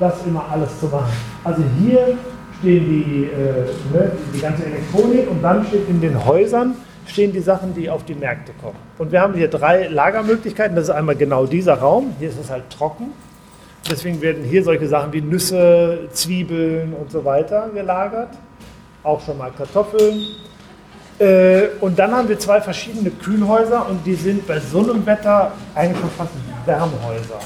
[0.02, 1.12] das immer alles zu machen.
[1.44, 2.18] Also hier
[2.60, 6.76] stehen die, äh, ne, die ganze Elektronik und dann steht in den Häusern
[7.08, 8.78] stehen die Sachen, die auf die Märkte kommen.
[8.98, 10.76] Und wir haben hier drei Lagermöglichkeiten.
[10.76, 12.16] Das ist einmal genau dieser Raum.
[12.20, 13.12] Hier ist es halt trocken.
[13.90, 18.30] Deswegen werden hier solche Sachen wie Nüsse, Zwiebeln und so weiter gelagert.
[19.04, 20.22] Auch schon mal Kartoffeln.
[21.20, 25.52] Äh, und dann haben wir zwei verschiedene Kühlhäuser und die sind bei so einem Wetter
[25.76, 26.32] eigentlich schon fast
[26.66, 27.40] Wärmhäuser.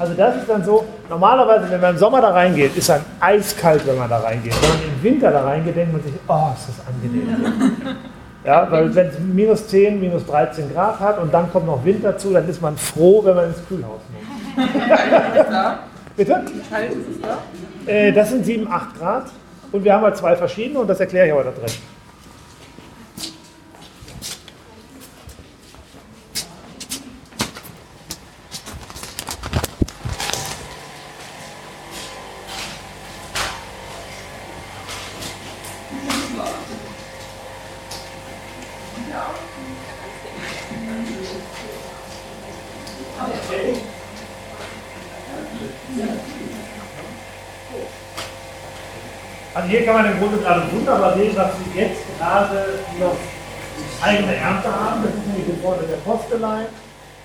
[0.00, 3.86] Also das ist dann so, normalerweise, wenn man im Sommer da reingeht, ist dann eiskalt,
[3.86, 4.54] wenn man da reingeht.
[4.62, 7.76] Wenn man im Winter da reingeht, denkt man sich, oh, ist das angenehm.
[8.42, 12.02] Ja, weil wenn es minus 10, minus 13 Grad hat und dann kommt noch Wind
[12.02, 14.66] dazu, dann ist man froh, wenn man ins Kühlhaus muss.
[16.16, 16.42] Bitte?
[16.46, 17.38] Wie kalt ist es da?
[17.84, 19.24] Äh, das sind 7, 8 Grad
[19.72, 21.70] und wir haben halt zwei verschiedene und das erkläre ich aber da drin.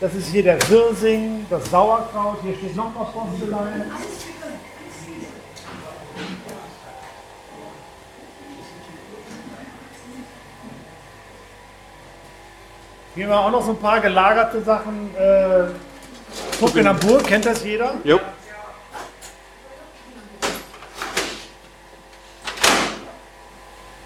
[0.06, 2.38] Das ist hier der Wirsing, das Sauerkraut.
[2.43, 3.91] Hier steht nochmal Postelein.
[13.16, 15.10] Hier haben wir auch noch so ein paar gelagerte Sachen.
[15.16, 15.70] Äh,
[16.60, 17.95] Topinambur, kennt das jeder?
[18.03, 18.20] Jo.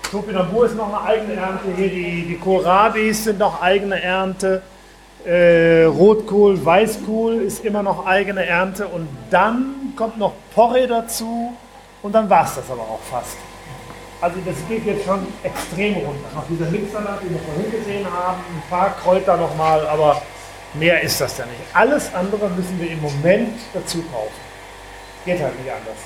[0.10, 1.74] Topinambur ist noch eine eigene Ernte.
[1.76, 4.62] Hier die, die Kohlrabis sind noch eigene Ernte.
[5.26, 8.88] Äh, Rotkohl, Weißkohl ist immer noch eigene Ernte.
[8.88, 11.54] Und dann kommt noch Porree dazu.
[12.02, 13.38] Und dann war es das aber auch fast.
[14.22, 16.28] Also das geht jetzt schon extrem runter.
[16.36, 20.22] Noch dieser Mixsalat, den wir vorhin gesehen haben, ein paar Kräuter nochmal, aber
[20.74, 21.60] mehr ist das ja nicht.
[21.74, 24.36] Alles andere müssen wir im Moment dazu kaufen.
[25.26, 25.98] Geht halt nicht anders.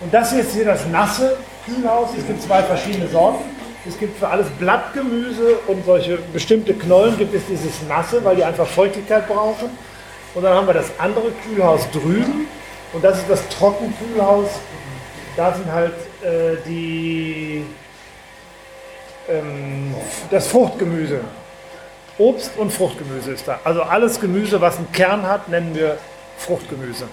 [0.00, 2.10] Und das hier ist hier das nasse Kühlhaus.
[2.16, 3.55] Es gibt zwei verschiedene Sorten.
[3.88, 8.44] Es gibt für alles Blattgemüse und solche bestimmte Knollen gibt es dieses nasse, weil die
[8.44, 9.70] einfach Feuchtigkeit brauchen.
[10.34, 12.46] Und dann haben wir das andere Kühlhaus drüben.
[12.92, 14.48] Und das ist das Trockenkühlhaus.
[15.36, 17.64] Da sind halt äh, die,
[19.28, 19.94] ähm,
[20.30, 21.20] das Fruchtgemüse.
[22.18, 23.60] Obst und Fruchtgemüse ist da.
[23.62, 25.98] Also alles Gemüse, was einen Kern hat, nennen wir
[26.38, 27.06] Fruchtgemüse.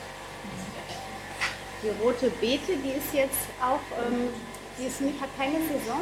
[1.83, 4.29] Die rote Beete, die ist jetzt auch, ähm,
[4.77, 6.01] die ist nicht, hat keine Saison.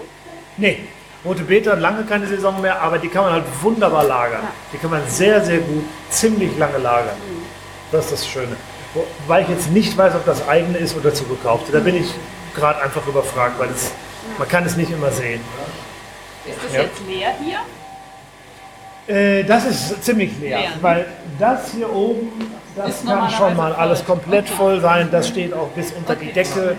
[0.57, 0.79] Nee,
[1.25, 4.47] rote Beete hat lange keine Saison mehr, aber die kann man halt wunderbar lagern.
[4.73, 7.15] Die kann man sehr, sehr gut, ziemlich lange lagern.
[7.91, 8.55] Das ist das Schöne.
[8.93, 11.71] Wobei ich jetzt nicht weiß, ob das eigene ist oder zugekaufte.
[11.71, 12.13] Da bin ich
[12.55, 13.91] gerade einfach überfragt, weil es,
[14.37, 15.41] man kann es nicht immer sehen.
[16.45, 16.81] Ist das Ja.
[16.81, 17.59] jetzt leer hier?
[19.15, 21.05] Äh, das ist ziemlich leer, Leer, weil
[21.39, 22.29] das hier oben,
[22.75, 25.09] das Ist kann schon mal alles komplett voll sein.
[25.11, 26.75] Das steht auch bis unter die Decke.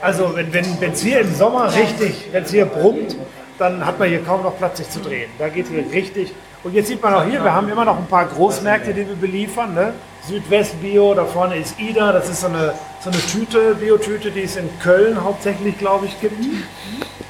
[0.00, 3.16] Also wenn es wenn, hier im Sommer richtig, wenn es hier brummt,
[3.58, 5.30] dann hat man hier kaum noch Platz, sich zu drehen.
[5.38, 6.32] Da geht hier richtig.
[6.62, 9.16] Und jetzt sieht man auch hier, wir haben immer noch ein paar Großmärkte, die wir
[9.16, 9.74] beliefern.
[9.74, 9.94] Ne?
[10.26, 14.42] Südwest Bio, da vorne ist Ida, das ist so eine, so eine Tüte, Biotüte, die
[14.42, 16.34] es in Köln hauptsächlich, glaube ich, gibt.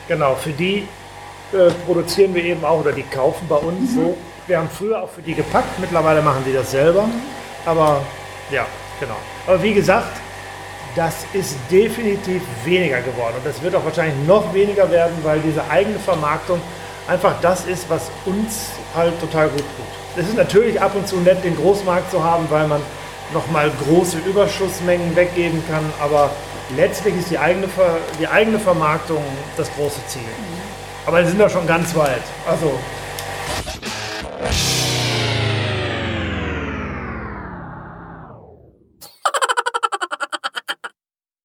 [0.09, 0.89] Genau, für die
[1.53, 4.17] äh, produzieren wir eben auch oder die kaufen bei uns so.
[4.47, 7.09] Wir haben früher auch für die gepackt, mittlerweile machen die das selber.
[7.67, 8.01] Aber
[8.51, 8.65] ja,
[8.99, 9.17] genau.
[9.47, 10.17] Aber wie gesagt,
[10.97, 15.63] das ist definitiv weniger geworden und das wird auch wahrscheinlich noch weniger werden, weil diese
[15.69, 16.61] eigene Vermarktung
[17.07, 19.87] einfach das ist, was uns halt total gut tut.
[20.17, 22.81] Es ist natürlich ab und zu nett, den Großmarkt zu haben, weil man
[23.35, 26.31] nochmal große Überschussmengen weggeben kann, aber
[26.75, 29.23] letztlich ist die eigene, Ver die eigene Vermarktung
[29.59, 30.23] das große Ziel.
[31.05, 32.23] Aber wir sind da schon ganz weit.
[32.49, 32.73] Also